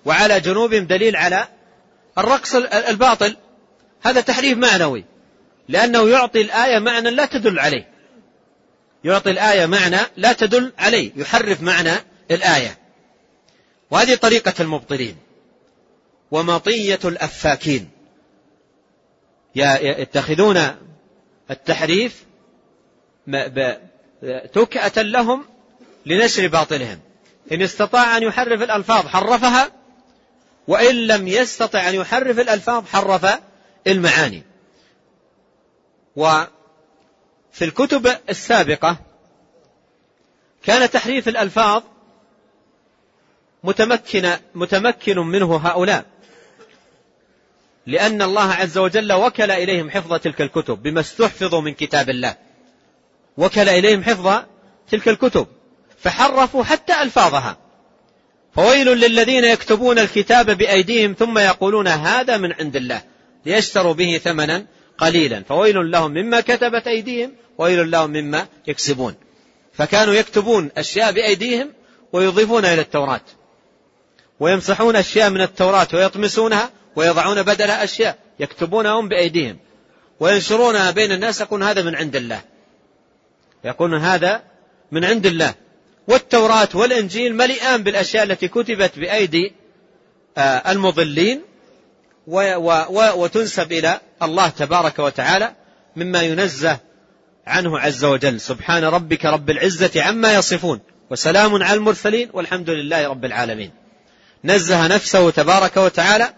[0.05, 1.47] وعلى جنوبهم دليل على
[2.17, 3.37] الرقص الباطل.
[4.01, 5.12] هذا تحريف معنوي.
[5.69, 7.93] لأنه يعطي الآية معنى لا تدل عليه.
[9.03, 11.11] يعطي الآية معنى لا تدل عليه.
[11.15, 11.91] يحرف معنى
[12.31, 12.77] الآية.
[13.91, 15.17] وهذه طريقة المبطلين.
[16.31, 17.89] ومطية الأفاكين.
[19.55, 20.75] يتخذون
[21.51, 22.23] التحريف
[24.53, 25.45] تكأة لهم
[26.05, 26.99] لنشر باطلهم.
[27.51, 29.71] إن استطاع أن يحرف الألفاظ حرفها
[30.67, 33.27] وإن لم يستطع أن يحرف الألفاظ حرف
[33.87, 34.43] المعاني.
[36.15, 38.97] وفي الكتب السابقة
[40.63, 41.83] كان تحريف الألفاظ
[43.63, 46.05] متمكن متمكن منه هؤلاء.
[47.87, 52.35] لأن الله عز وجل وكل إليهم حفظ تلك الكتب بما استحفظوا من كتاب الله.
[53.37, 54.43] وكل إليهم حفظ
[54.89, 55.47] تلك الكتب.
[55.97, 57.57] فحرفوا حتى ألفاظها.
[58.55, 63.01] فويل للذين يكتبون الكتاب بأيديهم ثم يقولون هذا من عند الله.
[63.45, 64.65] ليشتروا به ثمنا
[64.97, 65.43] قليلا.
[65.49, 69.15] فويل لهم مما كتبت أيديهم ويل لهم مما يكسبون.
[69.73, 71.73] فكانوا يكتبون أشياء بأيديهم
[72.13, 73.21] ويضيفون إلى التوراة.
[74.39, 79.57] ويمسحون أشياء من التوراة ويطمسونها ويضعون بدلها أشياء يكتبونهم بأيديهم.
[80.19, 82.41] وينشرونها بين الناس يقول هذا من عند الله.
[83.63, 84.41] يقولون هذا
[84.91, 85.53] من عند الله.
[86.07, 89.53] والتوراة والإنجيل مليئان بالأشياء التي كتبت بأيدي
[90.37, 91.41] آه، المضلين
[92.27, 95.55] وتنسب إلى الله تبارك وتعالى
[95.95, 96.79] مما ينزه
[97.47, 98.41] عنه عز وجل.
[98.41, 103.71] سبحان ربك رب العزة عما يصفون وسلام على المرسلين والحمد لله رب العالمين.
[104.43, 106.33] نزه نفسه تبارك وتعالى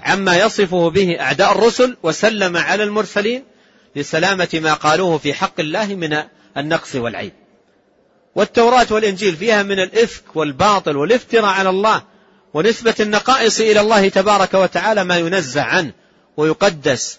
[0.00, 3.44] عما يصفه به أعداء الرسل وسلم على المرسلين
[3.96, 6.22] لسلامة ما قالوه في حق الله من
[6.56, 7.32] النقص والعيب.
[8.34, 12.02] والتوراة والإنجيل فيها من الإفك والباطل والافتراء على الله
[12.54, 15.92] ونسبة النقائص إلى الله تبارك وتعالى ما ينزع عنه
[16.36, 17.18] ويقدس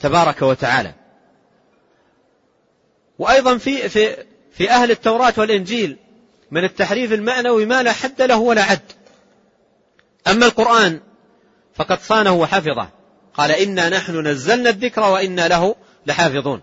[0.00, 0.94] تبارك وتعالى.
[3.18, 4.16] وأيضا في, في,
[4.52, 5.96] في أهل التوراة والإنجيل
[6.50, 8.92] من التحريف المعنوي ما لا حد له ولا عد.
[10.26, 11.00] أما القرآن
[11.74, 12.88] فقد صانه وحفظه.
[13.34, 15.76] قال إنا نحن نزلنا الذكر وإنا له
[16.06, 16.60] لحافظون.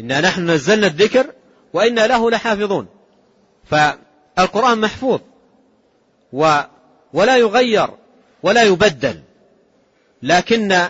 [0.00, 1.32] إنا نحن نزلنا الذكر
[1.72, 2.86] وإنا له لحافظون.
[3.70, 5.20] فالقرآن محفوظ.
[6.32, 6.60] و
[7.12, 7.88] ولا يغير
[8.42, 9.22] ولا يبدل.
[10.22, 10.88] لكن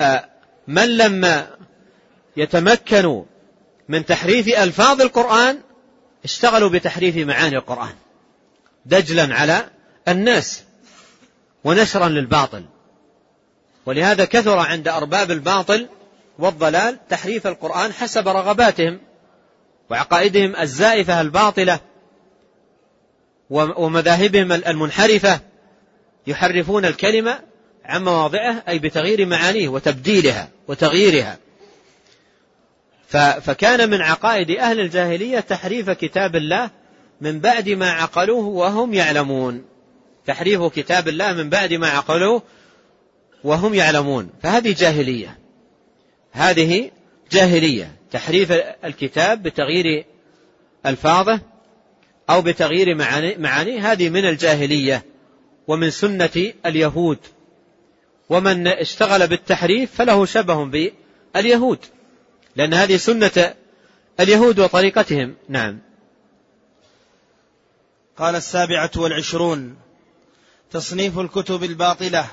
[0.00, 0.28] آه،
[0.68, 1.46] من لم
[2.36, 3.24] يتمكنوا
[3.88, 5.60] من تحريف ألفاظ القرآن
[6.24, 7.94] اشتغلوا بتحريف معاني القرآن.
[8.86, 9.68] دجلا على
[10.08, 10.62] الناس
[11.64, 12.64] ونشرا للباطل.
[13.86, 15.88] ولهذا كثر عند أرباب الباطل
[16.38, 19.00] والضلال تحريف القرآن حسب رغباتهم
[19.90, 21.80] وعقائدهم الزائفة الباطلة.
[23.50, 25.40] ومذاهبهم المنحرفة
[26.26, 27.40] يحرفون الكلمة
[27.84, 31.38] عن مواضعه أي بتغيير معانيه وتبديلها وتغييرها.
[33.40, 36.70] فكان من عقائد أهل الجاهلية تحريف كتاب الله
[37.20, 39.64] من بعد ما عقلوه وهم يعلمون.
[40.26, 42.42] تحريف كتاب الله من بعد ما عقلوه
[43.44, 44.30] وهم يعلمون.
[44.42, 45.38] فهذه جاهلية.
[46.32, 46.90] هذه
[47.32, 47.92] جاهلية.
[48.10, 48.52] تحريف
[48.84, 50.04] الكتاب بتغيير
[50.86, 51.40] ألفاظه
[52.30, 55.04] أو بتغيير معاني, معاني هذه من الجاهلية
[55.68, 57.18] ومن سنة اليهود.
[58.28, 60.90] ومن اشتغل بالتحريف فله شبه
[61.34, 61.78] باليهود.
[62.56, 63.54] لأن هذه سنة
[64.20, 65.34] اليهود وطريقتهم.
[65.48, 65.78] نعم.
[68.18, 69.76] قال السابعة والعشرون
[70.70, 72.26] تصنيف الكتب الباطلة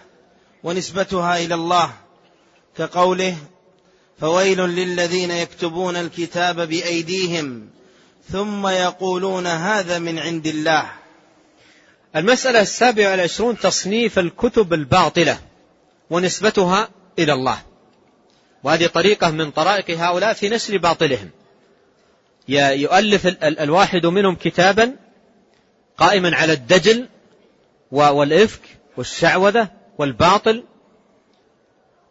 [0.64, 1.94] ونسبتها إلى الله
[2.78, 3.38] كقوله
[4.20, 7.70] فويل للذين يكتبون الكتاب بأيديهم
[8.32, 10.91] ثم يقولون هذا من عند الله.
[12.15, 15.39] المسألة السابعة والعشرون تصنيف الكتب الباطلة
[16.09, 17.57] ونسبتها إلى الله.
[18.63, 21.30] وهذه طريقة من طرائق هؤلاء في نشر باطلهم.
[22.47, 24.95] يؤلف الواحد منهم كتابا
[25.97, 27.07] قائما على الدجل
[27.91, 28.61] والإفك
[28.97, 29.67] والشعوذة
[29.97, 30.63] والباطل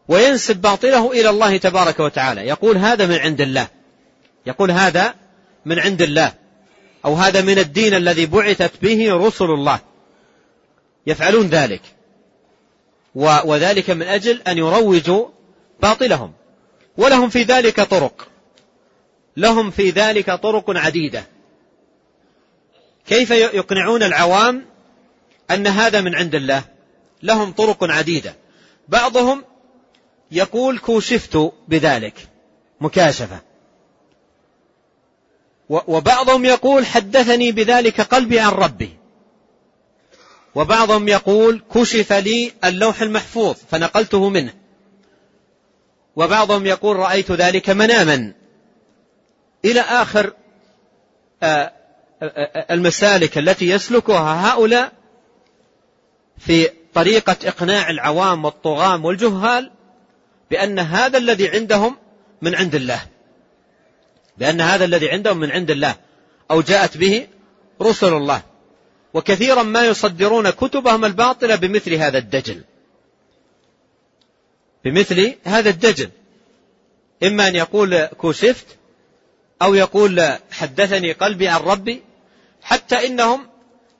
[0.08, 2.40] وينسب باطله إلى الله تبارك وتعالى.
[2.40, 3.68] يقول هذا من عند الله.
[4.46, 5.14] يقول هذا
[5.64, 6.32] من عند الله.
[7.04, 9.80] أو هذا من الدين الذي بعثت به رسل الله.
[11.06, 11.82] يفعلون ذلك.
[13.14, 15.28] وذلك من أجل أن يروجوا
[15.82, 16.32] باطلهم.
[16.96, 18.28] ولهم في ذلك طرق.
[19.36, 21.24] لهم في ذلك طرق عديدة.
[23.06, 24.64] كيف يقنعون العوام
[25.50, 26.62] أن هذا من عند الله؟
[27.22, 28.34] لهم طرق عديدة.
[28.88, 29.44] بعضهم
[30.30, 32.14] يقول كوشفت بذلك.
[32.80, 33.51] مكاشفة.
[35.68, 38.96] وبعضهم يقول حدثني بذلك قلبي عن ربي.
[40.54, 44.54] وبعضهم يقول كشف لي اللوح المحفوظ فنقلته منه.
[46.16, 48.32] وبعضهم يقول رأيت ذلك مناما.
[49.64, 50.32] إلى آخر
[51.42, 51.72] آه،
[52.22, 54.92] آه، آه، المسالك التي يسلكها هؤلاء
[56.38, 59.70] في طريقة إقناع العوام والطغام والجهال
[60.50, 61.96] بأن هذا الذي عندهم
[62.42, 63.00] من عند الله.
[64.38, 65.96] بأن هذا الذي عندهم من عند الله
[66.50, 67.26] أو جاءت به
[67.82, 68.42] رسل الله.
[69.14, 72.62] وكثيرا ما يصدرون كتبهم الباطلة بمثل هذا الدجل.
[74.84, 76.10] بمثل هذا الدجل.
[77.22, 78.66] إما أن يقول كوشفت
[79.62, 82.02] أو يقول حدثني قلبي عن ربي
[82.62, 83.46] حتى إنهم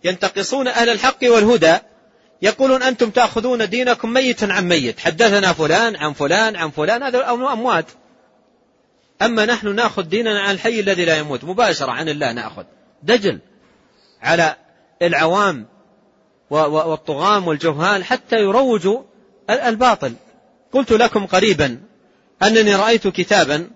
[0.05, 1.76] ينتقصون أهل الحق والهدى
[2.43, 5.01] يقولون أنتم تأخذون دينكم ميتا عن ميت.
[5.01, 7.87] حدثنا فلان عن فلان عن فلان هذا أموات.
[9.25, 11.45] أما نحن نأخذ ديننا عن الحي الذي لا يموت.
[11.45, 12.64] مباشرة عن الله نأخذ.
[13.03, 13.39] دجل
[14.23, 14.57] على
[15.03, 15.66] العوام
[16.51, 19.03] والطغام والجهال حتى يروجوا
[19.51, 20.14] الباطل.
[20.73, 21.81] قلت لكم قريبا
[22.43, 23.70] أنني رأيت كتابا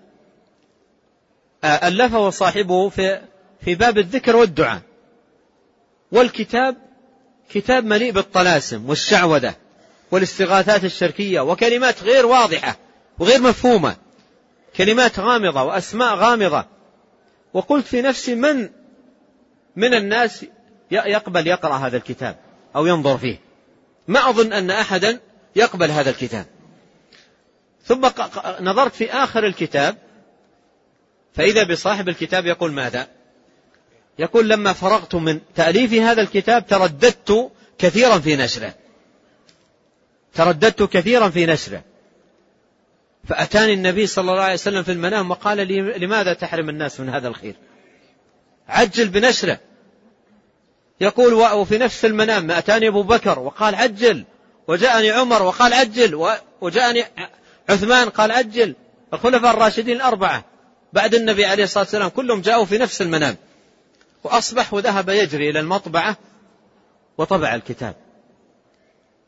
[1.63, 3.21] ألفه صاحبه في
[3.61, 4.81] في باب الذكر والدعاء.
[6.11, 6.75] والكتاب
[7.49, 9.55] كتاب مليء بالطلاسم والشعوذة
[10.11, 12.77] والاستغاثات الشركية وكلمات غير واضحة
[13.19, 14.06] وغير مفهومة.
[14.77, 16.65] كلمات غامضة وأسماء غامضة.
[17.53, 18.69] وقلت في نفسي من
[19.75, 20.45] من الناس
[20.91, 22.35] يقبل يقرأ هذا الكتاب
[22.75, 23.39] أو ينظر فيه؟
[24.07, 25.19] ما أظن أن أحدا
[25.55, 26.45] يقبل هذا الكتاب.
[27.83, 28.09] ثم
[28.59, 29.97] نظرت في آخر الكتاب
[31.33, 33.07] فإذا بصاحب الكتاب يقول ماذا؟
[34.19, 38.73] يقول لما فرغت من تأليف هذا الكتاب ترددت كثيرا في نشره.
[40.33, 41.83] ترددت كثيرا في نشره.
[43.27, 47.27] فأتاني النبي صلى الله عليه وسلم في المنام وقال لي لماذا تحرم الناس من هذا
[47.27, 47.55] الخير؟
[48.67, 49.59] عجل بنشره.
[51.01, 54.25] يقول وفي نفس المنام أتاني أبو بكر وقال عجل
[54.67, 57.03] وجاءني عمر وقال عجل وجاءني
[57.69, 58.75] عثمان قال عجل
[59.13, 60.45] الخلفاء الراشدين الأربعة
[60.93, 63.35] بعد النبي عليه الصلاة والسلام كلهم جاءوا في نفس المنام.
[64.23, 66.17] وأصبح وذهب يجري إلى المطبعة
[67.17, 67.95] وطبع الكتاب.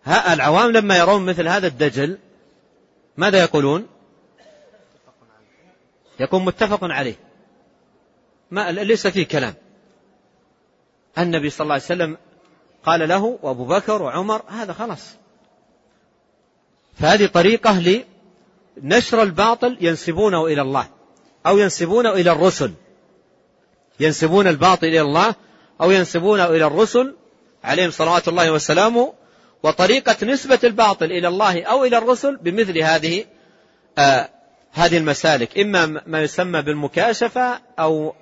[0.03, 2.17] ها العوام لما يرون مثل هذا الدجل
[3.19, 3.87] ماذا يقولون؟
[6.19, 7.15] يكون متفق عليه.
[8.51, 9.53] ما ليس فيه كلام.
[11.17, 12.17] النبي صلى الله عليه وسلم
[12.83, 15.15] قال له وأبو بكر وعمر هذا خلاص.
[16.99, 18.03] فهذه طريقة
[18.77, 20.89] لنشر الباطل ينسبونه إلى الله
[21.45, 22.73] أو ينسبونه إلى الرسل.
[23.99, 25.35] ينسبون الباطل إلى الله
[25.81, 27.15] أو ينسبونه إلى الرسل
[27.63, 29.13] عليهم صلوات الله وسلامه
[29.63, 33.25] وطريقة نسبة الباطل إلى الله أو إلى الرسل بمثل هذه
[33.97, 34.29] آه
[34.71, 35.59] هذه المسالك.
[35.59, 38.15] إما ما يسمى بالمكاشفة أو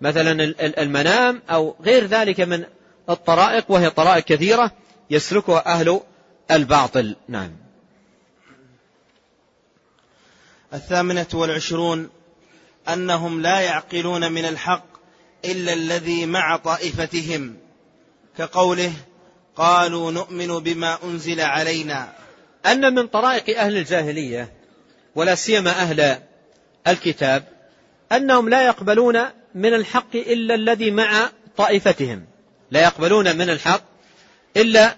[0.00, 2.64] مثلا المنام أو غير ذلك من
[3.10, 4.70] الطرائق وهي طرائق كثيرة
[5.10, 6.00] يسلكها أهل
[6.50, 7.16] الباطل.
[7.28, 7.50] نعم.
[10.74, 12.10] الثامنة والعشرون
[12.88, 14.84] أنهم لا يعقلون من الحق
[15.44, 17.56] إلا الذي مع طائفتهم
[18.38, 18.92] كقوله
[19.56, 22.12] قالوا نؤمن بما أنزل علينا.
[22.66, 24.52] أن من طرائق أهل الجاهلية
[25.14, 26.18] ولا سيما أهل
[26.88, 27.44] الكتاب
[28.12, 29.18] أنهم لا يقبلون
[29.54, 32.24] من الحق إلا الذي مع طائفتهم.
[32.70, 33.82] لا يقبلون من الحق
[34.56, 34.96] إلا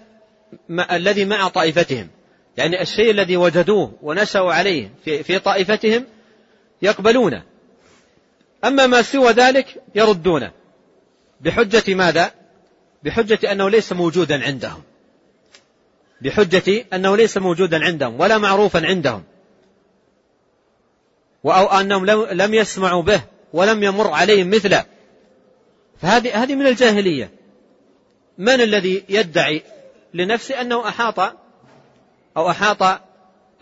[0.91, 2.09] الذي مع طائفتهم.
[2.57, 6.05] يعني الشيء الذي وجدوه ونشأوا عليه في, في طائفتهم
[6.81, 7.43] يقبلونه.
[8.65, 10.51] أما ما سوى ذلك يردونه.
[11.41, 12.31] بحجة ماذا؟
[13.03, 14.81] بحجة أنه ليس موجودا عندهم.
[16.21, 19.23] بحجة أنه ليس موجودا عندهم ولا معروفا عندهم.
[21.45, 23.21] أو أنهم لم يسمعوا به
[23.53, 24.85] ولم يمر عليهم مثله.
[26.01, 27.31] فهذه هذه من الجاهلية.
[28.37, 29.63] من الذي يدعي
[30.13, 31.19] لنفسه أنه أحاط
[32.37, 33.01] أو أحاط آه،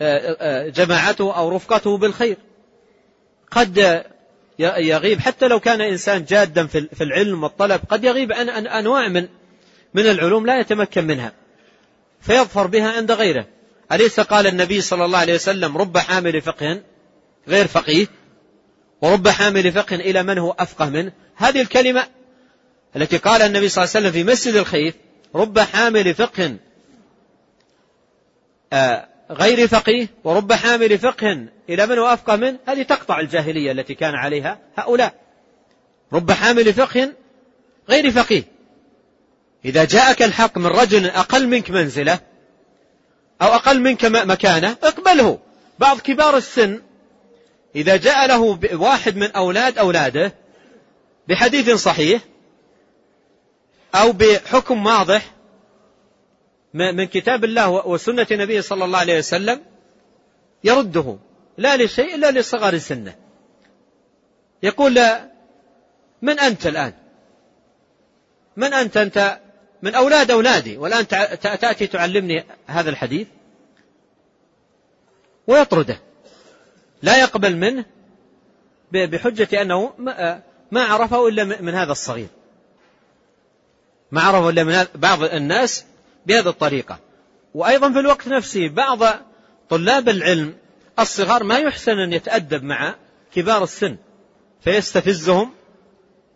[0.00, 2.36] آه، جماعته أو رفقته بالخير؟
[3.50, 4.04] قد
[4.58, 5.20] يغيب.
[5.20, 9.28] حتى لو كان إنسان جادا في العلم والطلب قد يغيب عن أنواع من
[9.94, 11.32] من العلوم لا يتمكن منها.
[12.20, 13.46] فيظفر بها عند غيره.
[13.92, 16.82] أليس قال النبي صلى الله عليه وسلم رب حامل فقه
[17.48, 18.06] غير فقيه
[19.02, 22.06] ورب حامل فقه إلى من هو أفقه منه هذه الكلمة
[22.96, 24.94] التي قال النبي صلى الله عليه وسلم في مسجد الخيف
[25.34, 26.56] رب حامل فقه
[28.72, 33.94] آه، غير فقيه ورب حامل فقه إلى من هو أفقه منه هذه تقطع الجاهلية التي
[33.94, 35.14] كان عليها هؤلاء.
[36.12, 37.12] رب حامل فقه
[37.88, 38.42] غير فقيه.
[39.64, 42.18] إذا جاءك الحق من رجل أقل منك منزلة
[43.42, 45.38] أو أقل منك مكانة اقبله.
[45.78, 46.82] بعض كبار السن
[47.76, 50.34] إذا جاء له واحد من أولاد أولاده
[51.28, 52.22] بحديث صحيح
[53.94, 55.35] أو بحكم واضح
[56.76, 59.60] من كتاب الله وسنة النبي صلى الله عليه وسلم
[60.64, 61.16] يرده.
[61.58, 63.14] لا لشيء إلا لصغر سنه.
[64.62, 65.00] يقول
[66.22, 66.92] من أنت الآن؟
[68.56, 69.40] من أنت؟ أنت
[69.82, 70.76] من أولاد أولادي.
[70.76, 71.08] والآن
[71.40, 73.26] تأتي تعلمني هذا الحديث.
[75.46, 76.00] ويطرده.
[77.02, 77.84] لا يقبل منه
[78.92, 79.92] بحجة أنه
[80.70, 82.28] ما عرفه إلا من هذا الصغير.
[84.10, 85.84] ما عرفه إلا من بعض الناس
[86.26, 86.98] بهذه الطريقة.
[87.54, 88.98] وأيضا في الوقت نفسه بعض
[89.68, 90.54] طلاب العلم
[90.98, 92.94] الصغار ما يحسن أن يتأدب مع
[93.34, 93.96] كبار السن
[94.60, 95.50] فيستفزهم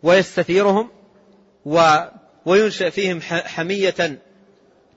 [0.03, 0.89] ويستثيرهم
[2.45, 4.21] وينشأ فيهم حمية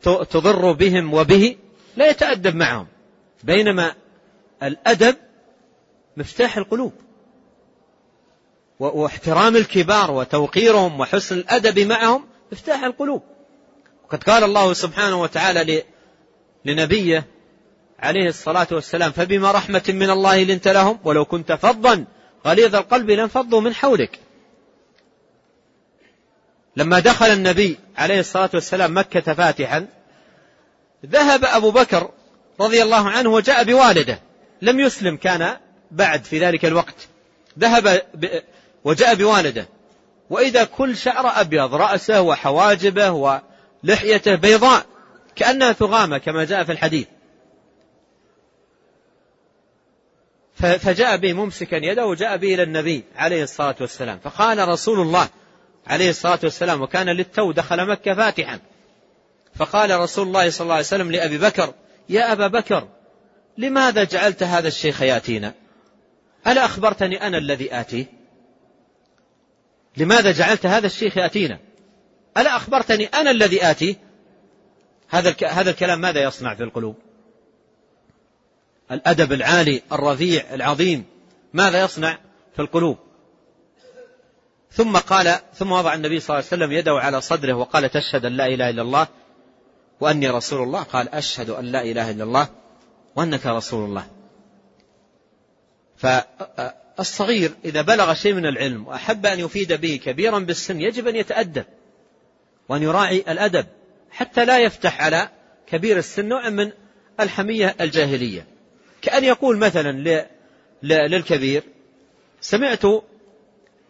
[0.03, 1.57] تضر بهم وبه
[1.97, 2.87] لا يتأدب معهم.
[3.43, 3.95] بينما
[4.63, 5.17] الأدب
[6.17, 6.93] مفتاح القلوب.
[8.79, 13.23] واحترام الكبار وتوقيرهم وحسن الأدب معهم مفتاح القلوب.
[14.05, 15.83] وقد قال الله سبحانه وتعالى
[16.65, 17.27] لنبيه
[17.99, 22.05] عليه الصلاة والسلام فبما رحمة من الله لنت لهم ولو كنت فظا
[22.47, 24.19] غليظ القلب لانفضوا من حولك.
[26.77, 29.87] لما دخل النبي عليه الصلاة والسلام مكة فاتحا
[31.07, 32.11] ذهب أبو بكر
[32.61, 34.19] رضي الله عنه وجاء بوالده
[34.63, 35.57] لم يسلم كان
[35.91, 37.09] بعد في ذلك الوقت
[37.59, 38.03] ذهب
[38.85, 39.67] وجاء بوالده
[40.31, 43.11] وإذا كل شعر أبيض رأسه وحواجبه
[43.85, 44.87] ولحيته بيضاء
[45.37, 47.07] كأنها ثغامة كما جاء في الحديث.
[50.55, 54.19] فجاء به ممسكا يده وجاء به إلى النبي عليه الصلاة والسلام.
[54.19, 55.29] فقال رسول الله
[55.87, 58.61] عليه الصلاة والسلام وكان للتو دخل مكة فاتحا.
[59.57, 61.75] فقال رسول الله صلى الله عليه وسلم لأبي بكر
[62.09, 62.89] يا أبا بكر
[63.59, 65.55] لماذا جعلت هذا الشيخ يأتينا؟
[66.47, 68.07] ألا أخبرتني أنا الذي آتيه؟
[69.97, 71.59] لماذا جعلت هذا الشيخ يأتينا؟
[72.37, 73.97] ألا أخبرتني أنا الذي آتي؟
[75.09, 76.97] هذا هذا الكلام ماذا يصنع في القلوب؟
[78.91, 81.05] الأدب العالي الرفيع العظيم
[81.53, 82.19] ماذا يصنع
[82.57, 82.99] في القلوب؟
[84.71, 88.33] ثم قال ثم وضع النبي صلى الله عليه وسلم يده على صدره وقال تشهد أن
[88.33, 89.07] لا إله إلا الله؟
[90.01, 92.49] وأني رسول الله؟ قال أشهد أن لا إله إلا الله
[93.17, 94.07] وأنك رسول الله.
[95.97, 101.65] فالصغير إذا بلغ شيء من العلم وأحب أن يفيد به كبيرا بالسن يجب أن يتأدب.
[102.69, 103.67] وأن يراعي الأدب
[104.11, 105.29] حتى لا يفتح على
[105.67, 106.71] كبير السن نوع من
[107.21, 108.47] الحمية الجاهلية.
[109.03, 110.25] كأن يقول مثلا
[110.83, 111.63] للكبير
[112.41, 112.85] سمعت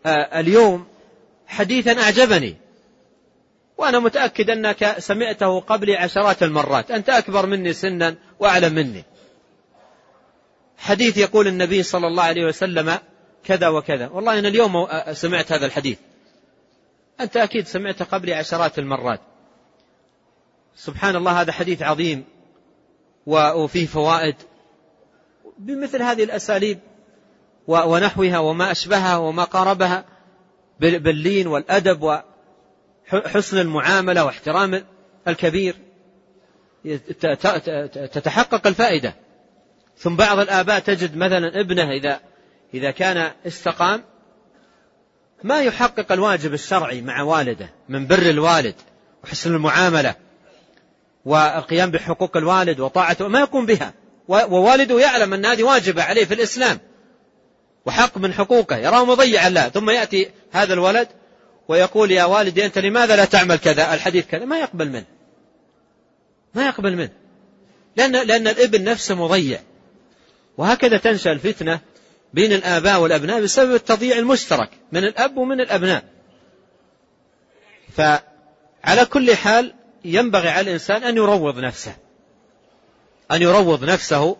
[0.06, 0.86] آه، اليوم
[1.46, 2.56] حديثا أعجبني
[3.78, 9.04] وأنا متأكد أنك سمعته قبل عشرات المرات أنت أكبر مني سنا وأعلم مني.
[10.78, 12.98] حديث يقول النبي صلى الله عليه وسلم
[13.44, 14.08] كذا وكذا.
[14.08, 15.98] والله أنا اليوم سمعت هذا الحديث.
[17.20, 19.20] أنت أكيد سمعته قبل عشرات المرات.
[20.76, 22.24] سبحان الله هذا حديث عظيم
[23.26, 24.36] وفيه فوائد.
[25.58, 26.78] بمثل هذه الأساليب
[27.66, 30.04] ونحوها وما أشبهها وما قاربها
[30.80, 32.02] باللين والأدب
[33.12, 34.84] وحسن المعاملة واحترام
[35.28, 35.76] الكبير
[38.12, 39.14] تتحقق الفائدة.
[39.96, 42.20] ثم بعض الآباء تجد مثلا ابنه إذا
[42.74, 44.04] إذا كان استقام
[45.44, 48.74] ما يحقق الواجب الشرعي مع والده من بر الوالد
[49.24, 50.14] وحسن المعاملة
[51.24, 53.94] والقيام بحقوق الوالد وطاعته ما يقوم بها.
[54.28, 56.78] ووالده يعلم أن هذه واجبة عليه في الإسلام
[57.86, 61.08] وحق من حقوقه يراه مضيعا له ثم يأتي هذا الولد
[61.68, 64.44] ويقول يا والدي أنت لماذا لا تعمل كذا؟ الحديث كذا.
[64.44, 65.06] ما يقبل منه.
[66.54, 67.10] ما يقبل منه.
[67.96, 69.60] لأن, لأن الابن نفسه مضيع.
[70.58, 71.80] وهكذا تنشأ الفتنة
[72.34, 76.04] بين الآباء والأبناء بسبب التضييع المشترك من الأب ومن الأبناء.
[77.96, 79.74] فعلى كل حال
[80.04, 81.96] ينبغي على الإنسان أن يروض نفسه
[83.30, 84.36] أن يروض نفسه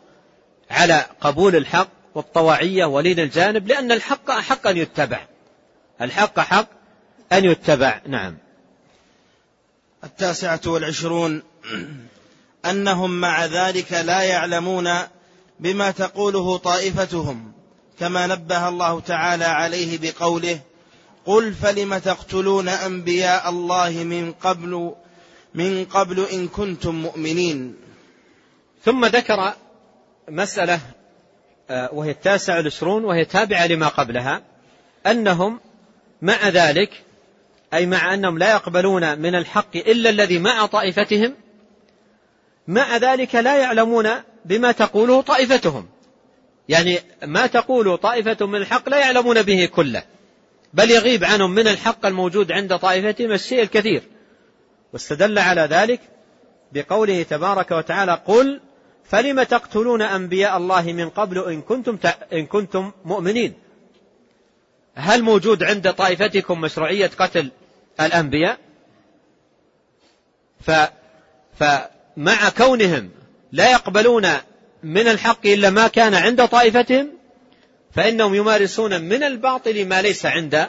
[0.71, 5.27] على قبول الحق والطواعية ولين الجانب لأن الحق أحق أن يتبع.
[6.01, 6.69] الحق حق
[7.33, 8.39] أن يتبع نعم.
[10.05, 11.43] التاسعة والعشرون
[12.71, 14.91] أنهم مع ذلك لا يعلمون
[15.61, 17.53] بما تقوله طائفتهم.
[18.01, 20.61] كما نبه الله تعالى عليه بقوله
[21.27, 24.95] قل فلم تقتلون أنبياء الله من قبل
[25.55, 27.77] من قبل إن كنتم مؤمنين.
[28.85, 29.53] ثم ذكر
[30.29, 30.81] مسألة
[31.71, 34.43] آه، وهي التاسع والعشرون وهي تابعة لما قبلها
[35.07, 35.61] أنهم
[36.23, 36.91] مع ذلك
[37.75, 41.35] أي مع أنهم لا يقبلون من الحق إلا الذي مع طائفتهم
[42.69, 44.11] مع ذلك لا يعلمون
[44.45, 45.89] بما تقوله طائفتهم.
[46.69, 50.03] يعني ما تقول طائفة من الحق لا يعلمون به كله
[50.75, 54.03] بل يغيب عنهم من الحق الموجود عند طائفتهم الشيء الكثير.
[54.93, 56.01] واستدل على ذلك
[56.73, 58.61] بقوله تبارك وتعالى قل
[59.05, 61.99] فلم تقتلون أنبياء الله من قبل إن كنتم,
[62.33, 63.55] إن كنتم مؤمنين؟
[64.95, 67.51] هل موجود عند طائفتكم مشروعية قتل
[68.01, 68.59] الأنبياء؟
[70.61, 70.71] ف
[71.59, 73.11] فمع كونهم
[73.53, 74.27] لا يقبلون
[74.85, 77.11] من الحق إلا ما كان عند طائفتهم
[77.93, 80.69] فإنهم يمارسون من الباطل ما ليس عند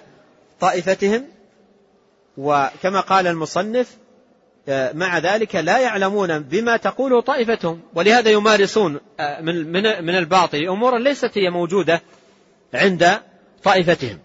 [0.59, 1.25] طائفتهم.
[2.37, 3.97] وكما قال المصنف
[4.69, 7.81] آه، مع ذلك لا يعلمون بما تقوله طائفتهم.
[7.95, 9.71] ولهذا يمارسون آه، من
[10.05, 12.01] من الباطل أمورا ليست هي موجودة
[12.73, 13.19] عند
[13.63, 14.19] طائفتهم.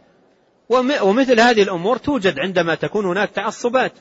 [1.02, 3.92] ومثل هذه الأمور توجد عندما تكون هناك تعصبات.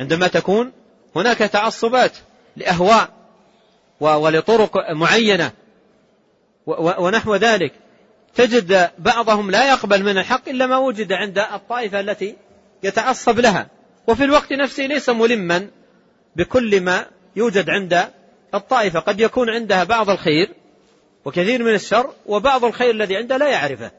[0.00, 0.72] عندما تكون
[1.16, 2.12] هناك تعصبات
[2.56, 3.23] لأهواء
[4.00, 5.52] ولطرق معينة.
[6.66, 7.72] ونحو ذلك.
[8.34, 12.36] تجد بعضهم لا يقبل من الحق إلا ما وجد عند الطائفة التي
[12.82, 13.66] يتعصب لها.
[14.06, 15.68] وفي الوقت نفسه ليس ملما
[16.36, 17.06] بكل ما
[17.36, 18.08] يوجد عند
[18.54, 19.00] الطائفة.
[19.00, 20.54] قد يكون عندها بعض الخير
[21.24, 23.90] وكثير من الشر وبعض الخير الذي عنده لا يعرفه.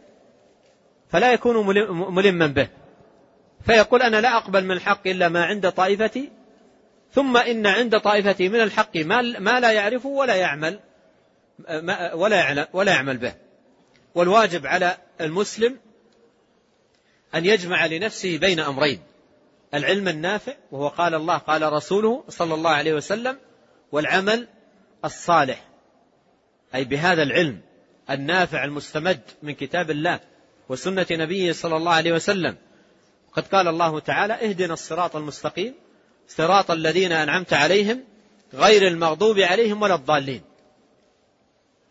[1.10, 1.68] فلا يكون
[2.16, 2.68] ملما به.
[3.66, 6.30] فيقول أنا لا أقبل من الحق إلا ما عند طائفتي
[7.16, 10.80] ثم إن عند طائفتي من الحق ما لا يعرفه ولا يعمل
[12.14, 13.34] ولا يعمل, ولا يعمل به.
[14.16, 15.78] والواجب على المسلم
[17.36, 19.00] أن يجمع لنفسه بين أمرين.
[19.74, 23.38] العلم النافع وهو قال الله قال رسوله صلى الله عليه وسلم
[23.92, 24.48] والعمل
[25.06, 25.68] الصالح.
[26.76, 27.62] أي بهذا العلم
[28.10, 30.20] النافع المستمد من كتاب الله
[30.70, 32.56] وسنة نبيه صلى الله عليه وسلم.
[33.34, 35.74] قد قال الله تعالى اهدنا الصراط المستقيم.
[36.28, 38.04] صراط الذين أنعمت عليهم
[38.54, 40.42] غير المغضوب عليهم ولا الضالين.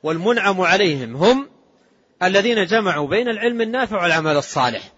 [0.03, 1.51] والمنعم عليهم هم
[2.23, 4.93] الذين جمعوا بين العلم النافع والعمل الصالح.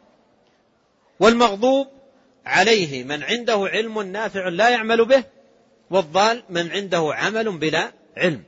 [1.20, 1.88] والمغضوب
[2.46, 5.24] عليه من عنده علم نافع لا يعمل به
[5.90, 8.42] والضال من عنده عمل بلا علم.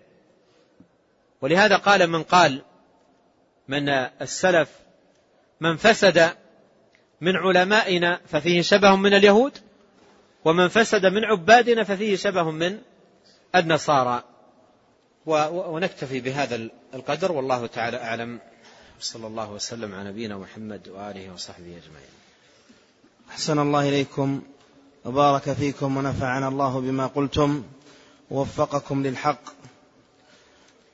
[1.42, 2.62] ولهذا قال من قال
[3.68, 3.88] من
[4.22, 4.68] السلف
[5.60, 6.30] من فسد
[7.20, 9.58] من علمائنا ففيه شبه من اليهود
[10.48, 12.78] ومن فسد من عبادنا ففيه شبه من
[13.54, 14.22] النصارى.
[15.26, 18.40] ونكتفي بهذا القدر والله تعالى أعلم.
[19.00, 22.14] صلى الله وسلم على نبينا محمد وآله وصحبه أجمعين.
[23.30, 24.42] أحسن الله إليكم
[25.04, 27.62] وبارك فيكم ونفعنا الله بما قلتم
[28.30, 29.42] ووفقكم للحق.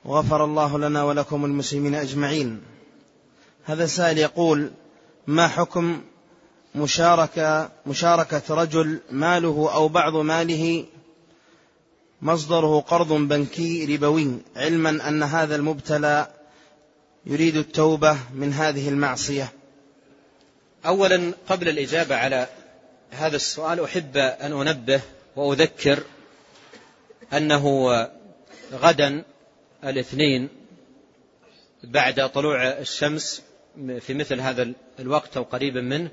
[0.04, 2.62] وغفر الله لنا ولكم المسلمين أجمعين.
[3.64, 4.70] هذا سائل يقول
[5.26, 6.02] ما حكم
[6.74, 10.84] مشاركة مشاركة رجل ماله أو بعض ماله
[12.22, 14.38] مصدره قرض بنكي ربوي.
[14.56, 16.28] علما أن هذا المبتلى
[17.26, 19.52] يريد التوبة من هذه المعصية.
[20.86, 22.48] أولا قبل الإجابة على
[23.10, 25.00] هذا السؤال أحب أن أنبه
[25.36, 26.02] وأذكر
[27.32, 27.90] أنه
[28.72, 29.24] غدا
[29.84, 30.48] الاثنين
[31.84, 33.42] بعد طلوع الشمس
[34.00, 36.10] في مثل هذا الوقت أو قريبا منه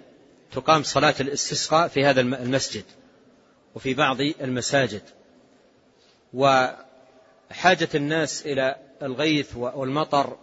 [0.52, 2.84] تقام صلاة الاستسقاء في هذا المسجد
[3.76, 5.02] وفي بعض المساجد.
[6.34, 10.38] وحاجة الناس إلى الغيث والمطر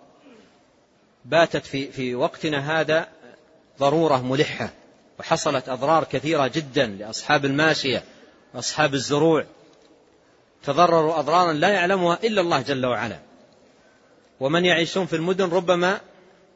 [1.25, 3.09] باتت في في وقتنا هذا
[3.79, 4.71] ضرورة ملحة
[5.19, 8.05] وحصلت أضرار كثيرة جدا لأصحاب الماشية
[8.55, 9.45] وأصحاب الزروع.
[10.65, 13.19] تضرروا أضرارا لا يعلمها إلا الله جل وعلا.
[14.41, 16.01] ومن يعيشون في المدن ربما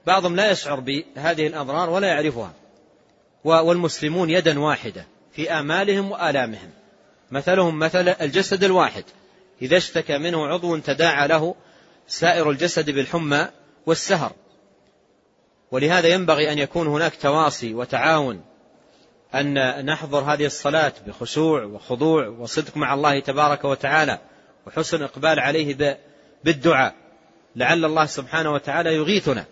[0.06, 2.52] بعضهم لا يشعر بهذه الأضرار ولا يعرفها.
[3.44, 6.70] والمسلمون يدا واحدة في آمالهم وآلامهم.
[7.30, 9.04] مثلهم مثل الجسد الواحد.
[9.62, 11.54] إذا اشتكى منه عضو تداعى له
[12.08, 13.48] سائر الجسد بالحمى
[13.86, 14.32] والسهر.
[15.70, 18.44] ولهذا ينبغي أن يكون هناك تواصي وتعاون.
[19.34, 24.18] أن نحضر هذه الصلاة بخشوع وخضوع وصدق مع الله تبارك وتعالى
[24.66, 25.98] وحسن إقبال عليه
[26.44, 26.94] بالدعاء.
[27.56, 29.44] لعل الله سبحانه وتعالى يغيثنا.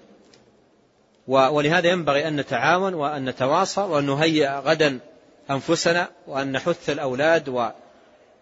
[1.31, 4.98] ولهذا ينبغي أن نتعاون وأن نتواصى وأن نهيئ غدا
[5.51, 7.73] أنفسنا وأن نحث الأولاد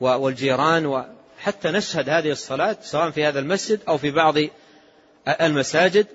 [0.01, 4.35] والجيران وحتى نشهد هذه الصلاة سواء في هذا المسجد أو في بعض
[5.29, 6.07] المساجد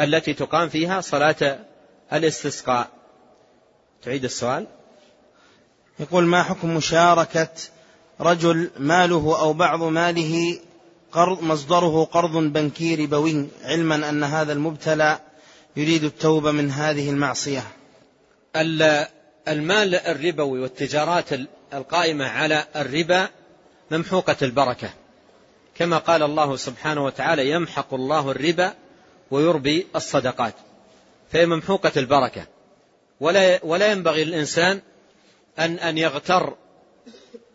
[0.00, 1.58] التي تقام فيها صلاة
[2.12, 2.88] الاستسقاء.
[4.02, 4.66] تعيد السؤال.
[6.00, 7.48] يقول ما حكم مشاركة
[8.20, 10.58] رجل ماله أو بعض ماله
[11.12, 15.18] قرض مصدره قرض بنكي ربوي علما أن هذا المبتلى
[15.76, 17.62] يريد التوبة من هذه المعصية.
[19.48, 21.26] المال الربوي والتجارات
[21.74, 23.28] القائمة على الربا
[23.90, 24.90] ممحوقة البركة.
[25.74, 28.74] كما قال الله سبحانه وتعالى يمحق الله الربا
[29.30, 30.54] ويربي الصدقات.
[31.32, 32.46] فهي ممحوقة البركة.
[33.20, 34.80] ولا ولا ينبغي للإنسان
[35.58, 36.56] أن أن يغتر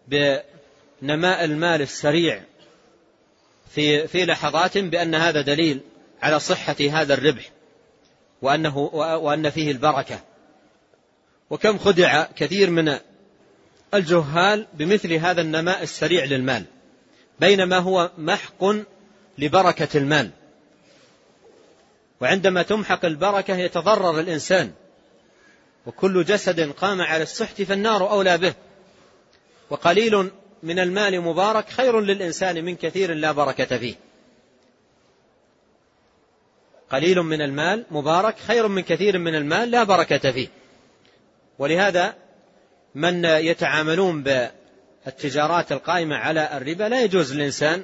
[0.07, 2.44] بنماء المال السريع
[3.76, 5.81] في في لحظات بأن هذا دليل
[6.22, 7.52] على صحة هذا الربح.
[8.41, 10.19] وأنه وأن فيه البركة.
[11.49, 12.97] وكم خدع كثير من
[13.93, 16.64] الجهال بمثل هذا النماء السريع للمال.
[17.39, 18.65] بينما هو محق
[19.38, 20.30] لبركة المال.
[22.22, 24.72] وعندما تمحق البركة يتضرر الإنسان.
[25.85, 28.53] وكل جسد قام على السحت فالنار أولى به.
[29.69, 30.31] وقليل
[30.64, 33.95] من المال مبارك خير للإنسان من كثير لا بركة فيه.
[36.91, 40.47] قليل من المال مبارك خير من كثير من المال لا بركة فيه.
[41.59, 42.15] ولهذا
[42.95, 47.84] من يتعاملون بالتجارات القائمة على الربا لا يجوز للإنسان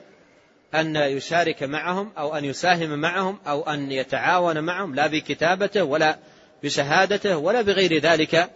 [0.75, 6.17] أن يشارك معهم أو أن يساهم معهم أو أن يتعاون معهم لا بكتابته ولا
[6.63, 8.49] بشهادته ولا بغير ذلك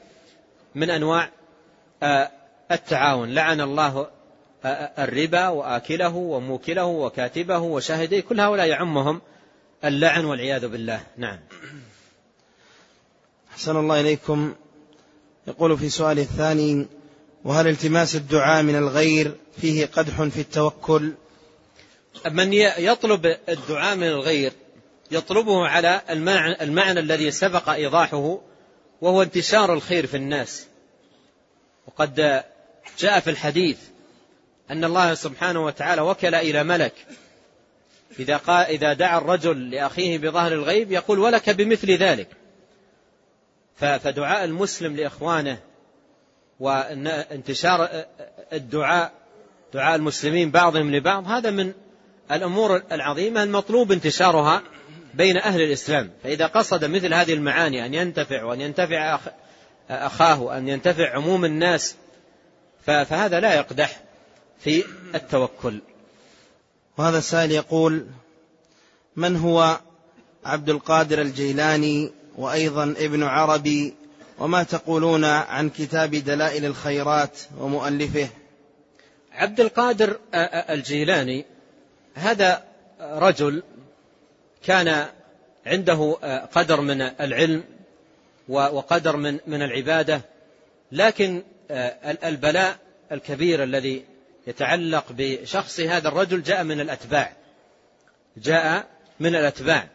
[0.75, 1.29] من أنواع
[2.03, 2.31] آه،
[2.71, 3.33] التعاون.
[3.33, 4.07] لعن الله
[4.65, 9.21] آه، الربا وآكله وموكله وكاتبه وشاهديه كل هؤلاء يعمهم
[9.83, 11.03] اللعن والعياذ بالله.
[11.17, 11.39] نعم.
[13.51, 14.55] أحسن الله إليكم.
[15.47, 16.87] يقول في سؤال الثاني
[17.43, 21.13] وهل التماس الدعاء من الغير فيه قدح في التوكل؟
[22.31, 24.53] من يطلب الدعاء من الغير
[25.11, 28.39] يطلبه على المعنى, المعنى الذي سبق إيضاحه
[29.01, 30.65] وهو انتشار الخير في الناس.
[31.87, 32.43] وقد
[32.99, 33.77] جاء في الحديث
[34.71, 36.93] أن الله سبحانه وتعالى وكل إلى ملك.
[38.19, 42.27] إذا, قال إذا دعا الرجل لأخيه بظهر الغيب يقول ولك بمثل ذلك.
[43.75, 45.57] فدعاء المسلم لإخوانه
[46.59, 48.05] وإنتشار
[48.53, 49.11] الدعاء
[49.73, 51.73] دعاء المسلمين بعضهم لبعض هذا من
[52.31, 54.61] الأمور العظيمة المطلوب انتشارها
[55.13, 56.11] بين أهل الإسلام.
[56.23, 59.19] فإذا قصد مثل هذه المعاني أن ينتفع وأن ينتفع
[59.89, 61.95] أخاه وأن ينتفع عموم الناس
[62.85, 64.01] فهذا لا يقدح
[64.59, 64.83] في
[65.15, 65.81] التوكل.
[66.97, 68.05] وهذا السائل يقول
[69.15, 69.79] من هو
[70.45, 73.93] عبد القادر الجيلاني وأيضا ابن عربي؟
[74.39, 78.29] وما تقولون عن كتاب دلائل الخيرات ومؤلفه؟
[79.31, 80.19] عبد القادر
[80.69, 81.45] الجيلاني
[82.15, 82.63] هذا
[83.01, 83.63] رجل
[84.63, 85.05] كان
[85.65, 86.17] عنده
[86.53, 87.63] قدر من العلم
[88.49, 90.21] وقدر من من العبادة
[90.91, 91.43] لكن
[92.23, 92.77] البلاء
[93.11, 94.03] الكبير الذي
[94.47, 97.33] يتعلق بشخص هذا الرجل جاء من الأتباع.
[98.37, 98.87] جاء
[99.19, 99.87] من الأتباع.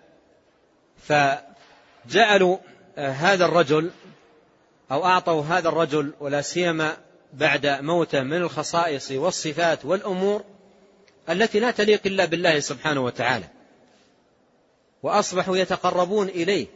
[1.02, 2.58] فجعلوا
[2.96, 3.90] هذا الرجل
[4.90, 6.96] أو أعطوا هذا الرجل ولا سيما
[7.32, 10.44] بعد موته من الخصائص والصفات والأمور
[11.30, 13.48] التي لا تليق إلا بالله سبحانه وتعالى.
[15.02, 16.66] وأصبحوا يتقربون إليه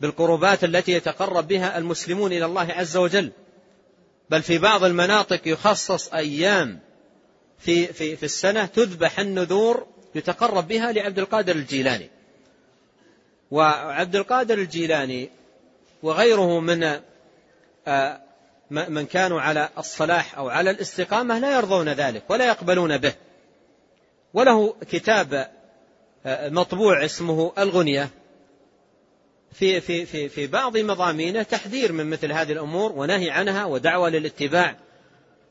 [0.00, 3.32] بالقربات التي يتقرب بها المسلمون إلى الله عز وجل.
[4.30, 6.80] بل في بعض المناطق يخصص أيام
[7.58, 12.10] في, في, في السنة تذبح النذور يتقرب بها لعبد القادر الجيلاني.
[13.50, 15.30] وعبد القادر الجيلاني
[16.02, 17.00] وغيره من
[17.86, 18.20] آه،
[18.70, 23.14] من كانوا على الصلاح أو على الاستقامة لا يرضون ذلك ولا يقبلون به.
[24.34, 25.50] وله كتاب
[26.26, 28.10] آه، مطبوع اسمه الغنية.
[29.58, 34.76] في في في في بعض مضامينه تحذير من مثل هذه الأمور ونهي عنها ودعوة للاتباع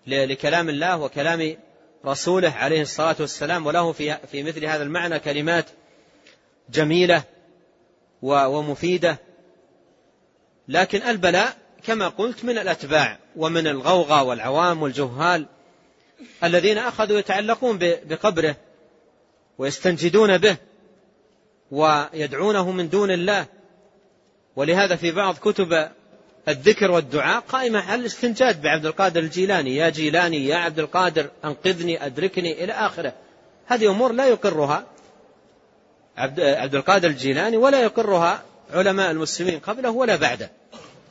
[0.08, 1.58] لكلام الله وكلام
[2.06, 5.66] رسوله عليه الصلاة والسلام وله في في مثل هذا المعنى كلمات
[6.70, 7.24] جميلة
[8.22, 9.18] ومفيدة.
[10.68, 15.46] لكن البلاء كما قلت من الأتباع ومن الغوغى والعوام والجهال
[16.44, 18.56] الذين أخذوا يتعلقون بقبره
[19.58, 20.58] ويستنجدون به
[21.72, 23.55] ويدعونه من دون الله.
[24.56, 25.90] ولهذا في بعض كتب
[26.48, 29.76] الذكر والدعاء قائمة على الاستنجاد بعبد القادر الجيلاني.
[29.76, 33.14] يا جيلاني يا عبد القادر أنقذني أدركني إلى آخره.
[33.66, 34.86] هذه أمور لا يقرها
[36.18, 40.52] عبد القادر الجيلاني ولا يقرها علماء المسلمين قبله ولا بعده.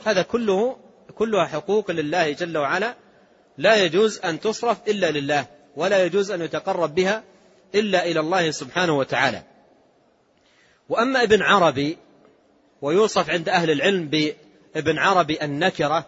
[0.05, 0.77] هذا كله
[1.15, 2.95] كلها حقوق لله جل وعلا.
[3.59, 5.47] لا يجوز أن تصرف إلا لله
[5.77, 7.23] ولا يجوز أن يتقرب بها
[7.75, 9.43] إلا إلى الله سبحانه وتعالى.
[10.89, 11.99] وأما ابن عربي
[12.85, 14.09] ويوصف عند أهل العلم
[14.75, 16.07] بابن عربي النكرة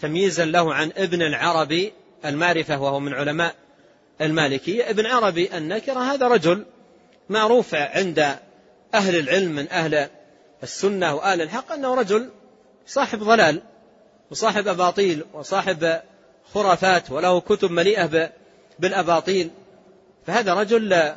[0.00, 1.92] تمييزا له عن ابن العربي
[2.24, 3.54] المعرفة وهو من علماء
[4.20, 4.90] المالكية.
[4.90, 6.64] ابن عربي النكرة هذا رجل
[7.28, 8.18] معروف عند
[8.94, 10.08] أهل العلم من أهل
[10.62, 12.30] السنة وآل الحق أنه رجل
[12.86, 13.62] صاحب ضلال
[14.30, 16.00] وصاحب أباطيل وصاحب
[16.54, 18.32] خرافات وله كتب مليئة
[18.78, 19.50] بالأباطيل.
[20.26, 21.12] فهذا رجل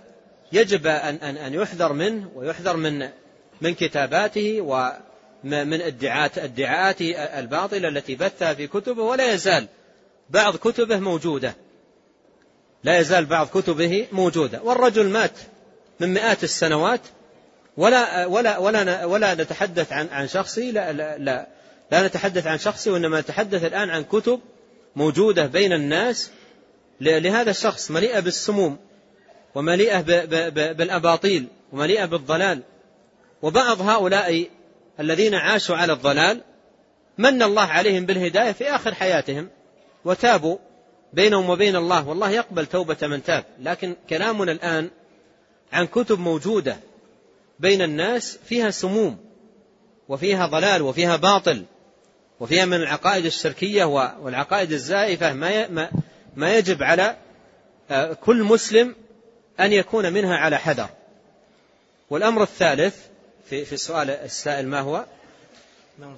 [0.52, 3.10] يجب أن أن أن يحذر منه ويحذر من
[3.62, 7.02] من كتاباته ومن ادعاءات ادعاءات
[7.40, 9.68] الباطلة التي بثها في كتبه ولا يزال
[10.30, 11.56] بعض كتبه موجودة.
[12.84, 14.62] لا يزال بعض كتبه موجودة.
[14.62, 15.32] والرجل مات
[16.00, 17.02] من مئات السنوات
[17.78, 21.48] ولا ولا ولا ولا نتحدث عن عن شخصي لا لا لا,
[21.92, 24.40] لا نتحدث عن شخصي وإنما نتحدث الآن عن كتب
[24.96, 26.32] موجودة بين الناس
[27.02, 28.78] لهذا الشخص مليئة بالسموم
[29.56, 30.02] ومليئة
[30.72, 32.62] بالأباطيل ومليئة بالضلال.
[33.42, 34.50] وبعض هؤلاء
[35.00, 36.42] الذين عاشوا على الضلال
[37.18, 39.50] من الله عليهم بالهداية في آخر حياتهم
[40.06, 40.58] وتابوا
[41.14, 42.08] بينهم وبين الله.
[42.08, 43.46] والله يقبل توبة من تاب.
[43.60, 44.90] لكن كلامنا الآن
[45.74, 46.78] عن كتب موجودة
[47.60, 49.18] بين الناس فيها سموم
[50.10, 51.66] وفيها ضلال وفيها باطل
[52.40, 53.84] وفيها من العقائد الشركية
[54.22, 55.90] والعقائد الزائفة ما
[56.36, 57.18] ما يجب على
[57.92, 58.96] آه، كل مسلم
[59.60, 60.90] أن يكون منها على حذر.
[62.10, 63.11] والأمر الثالث
[63.52, 65.06] في في السؤال السائل ما هو؟
[66.00, 66.18] نعم،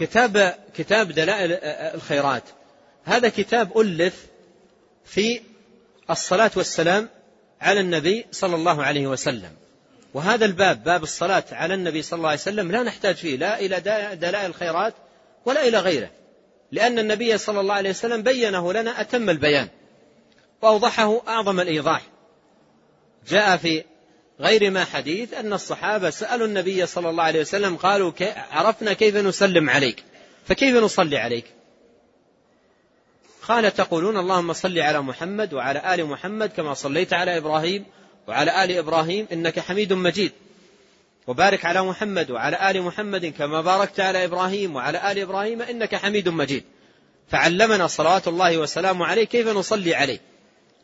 [0.00, 1.52] كتاب كتاب دلائل
[1.94, 2.42] الخيرات.
[3.04, 4.26] هذا كتاب ألف
[5.04, 5.40] في
[6.10, 7.08] الصلاة والسلام
[7.60, 9.52] على النبي صلى الله عليه وسلم.
[10.14, 13.80] وهذا الباب باب الصلاة على النبي صلى الله عليه وسلم لا نحتاج فيه لا إلى
[14.16, 14.94] دلائل الخيرات
[15.44, 16.10] ولا إلى غيره.
[16.72, 19.68] لأن النبي صلى الله عليه وسلم بينه لنا أتم البيان.
[20.62, 22.02] وأوضحه أعظم الإيضاح.
[23.28, 23.84] جاء في
[24.40, 28.12] غير ما حديث أن الصحابة سألوا النبي صلى الله عليه وسلم قالوا
[28.50, 30.04] عرفنا كيف نسلم عليك.
[30.46, 31.44] فكيف نصلي عليك؟
[33.48, 37.84] قال تقولون اللهم صل على محمد وعلى آل محمد كما صليت على إبراهيم
[38.28, 40.32] وعلى آل إبراهيم إنك حميد مجيد.
[41.26, 46.28] وبارك على محمد وعلى آل محمد كما باركت على إبراهيم وعلى آل إبراهيم إنك حميد
[46.28, 46.64] مجيد.
[47.28, 50.20] فعلمنا صلوات الله وسلامه عليه كيف نصلي عليه.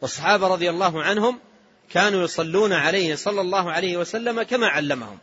[0.01, 1.39] والصحابة رضي الله عنهم
[1.91, 5.19] كانوا يصلون عليه صلى الله عليه وسلم كما علمهم.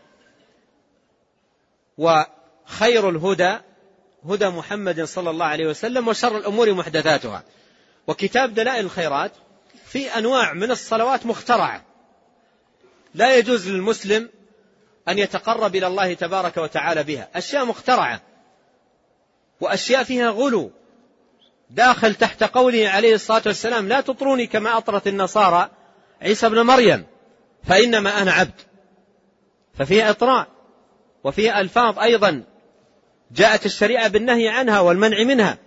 [1.98, 3.58] وخير الهدى
[4.30, 7.44] هدى محمد صلى الله عليه وسلم وشر الأمور محدثاتها.
[8.08, 9.32] وكتاب دلائل الخيرات
[9.86, 11.86] في أنواع من الصلوات مخترعة.
[13.14, 14.30] لا يجوز للمسلم
[15.08, 17.30] أن يتقرب إلى الله تبارك وتعالى بها.
[17.36, 18.22] أشياء مخترعة.
[19.62, 20.72] وأشياء فيها غلو.
[21.70, 25.70] داخل تحت قوله عليه الصلاة والسلام لا تطروني كما أطرت النصارى
[26.22, 27.06] عيسى ابن مريم.
[27.64, 28.62] فإنما أنا عبد.
[29.74, 30.48] ففيها إطراء.
[31.24, 32.44] وفيها ألفاظ أيضا
[33.32, 35.58] جاءت الشريعة بالنهي عنها والمنع منها.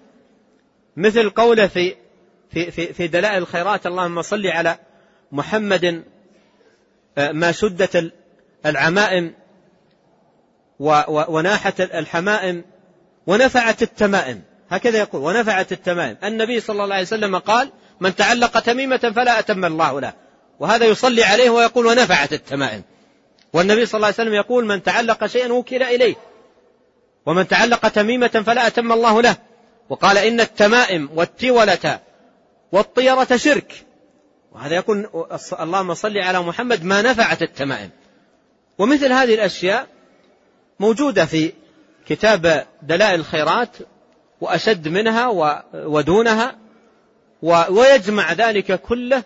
[0.97, 1.95] مثل قوله في
[2.51, 4.79] في في, في دلائل الخيرات اللهم صل على
[5.33, 6.05] محمد
[7.19, 8.13] آه، ما شدت
[8.67, 9.35] العمائم
[11.09, 12.65] وناحت الحمائم
[13.27, 14.43] ونفعت التمائم.
[14.71, 16.17] هكذا يقول ونفعت التمائم.
[16.25, 20.13] النبي صلى الله عليه وسلم قال من تعلق تميمة فلا أتم الله له.
[20.61, 22.83] وهذا يصلي عليه ويقول ونفعت التمائم.
[23.53, 26.15] والنبي صلى الله عليه وسلم يقول من تعلق شيئا وكل إليه.
[27.27, 29.37] ومن تعلق تميمة فلا أتم الله له.
[29.89, 32.01] وقال إن التمائم والتولة
[32.73, 33.85] والطيرة شرك.
[34.53, 35.27] وهذا يقول
[35.61, 37.91] اللهم صل على محمد ما نفعت التمائم.
[38.79, 39.87] ومثل هذه الأشياء
[40.81, 41.53] موجودة في
[42.07, 43.77] كتاب دلائل الخيرات
[44.41, 45.29] وأشد منها
[45.75, 46.57] ودونها.
[47.43, 49.23] ويجمع ذلك كله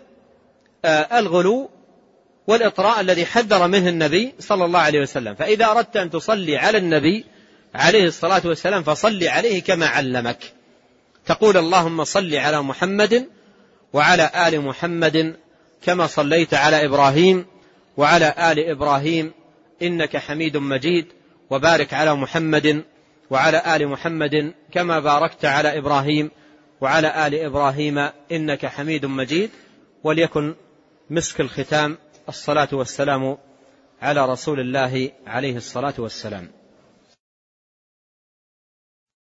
[1.19, 1.69] الغلو
[2.47, 5.35] والإطراء الذي حذر منه النبي صلى الله عليه وسلم.
[5.35, 7.25] فإذا أردت أن تصلي على النبي
[7.75, 10.53] عليه الصلاة والسلام فصل عليه كما علمك.
[11.25, 13.27] تقول اللهم صل على محمد
[13.93, 15.35] وعلى آل محمد
[15.81, 17.45] كما صليت على إبراهيم
[17.97, 19.31] وعلى آل إبراهيم
[19.81, 21.05] إنك حميد مجيد
[21.49, 22.83] وبارك على محمد
[23.29, 26.31] وعلى آل محمد كما باركت على إبراهيم
[26.81, 29.49] وعلى آل إبراهيم إنك حميد مجيد.
[30.03, 30.55] وليكن
[31.09, 31.97] مسك الختام
[32.29, 33.37] الصلاة والسلام
[34.01, 36.51] على رسول الله عليه الصلاة والسلام.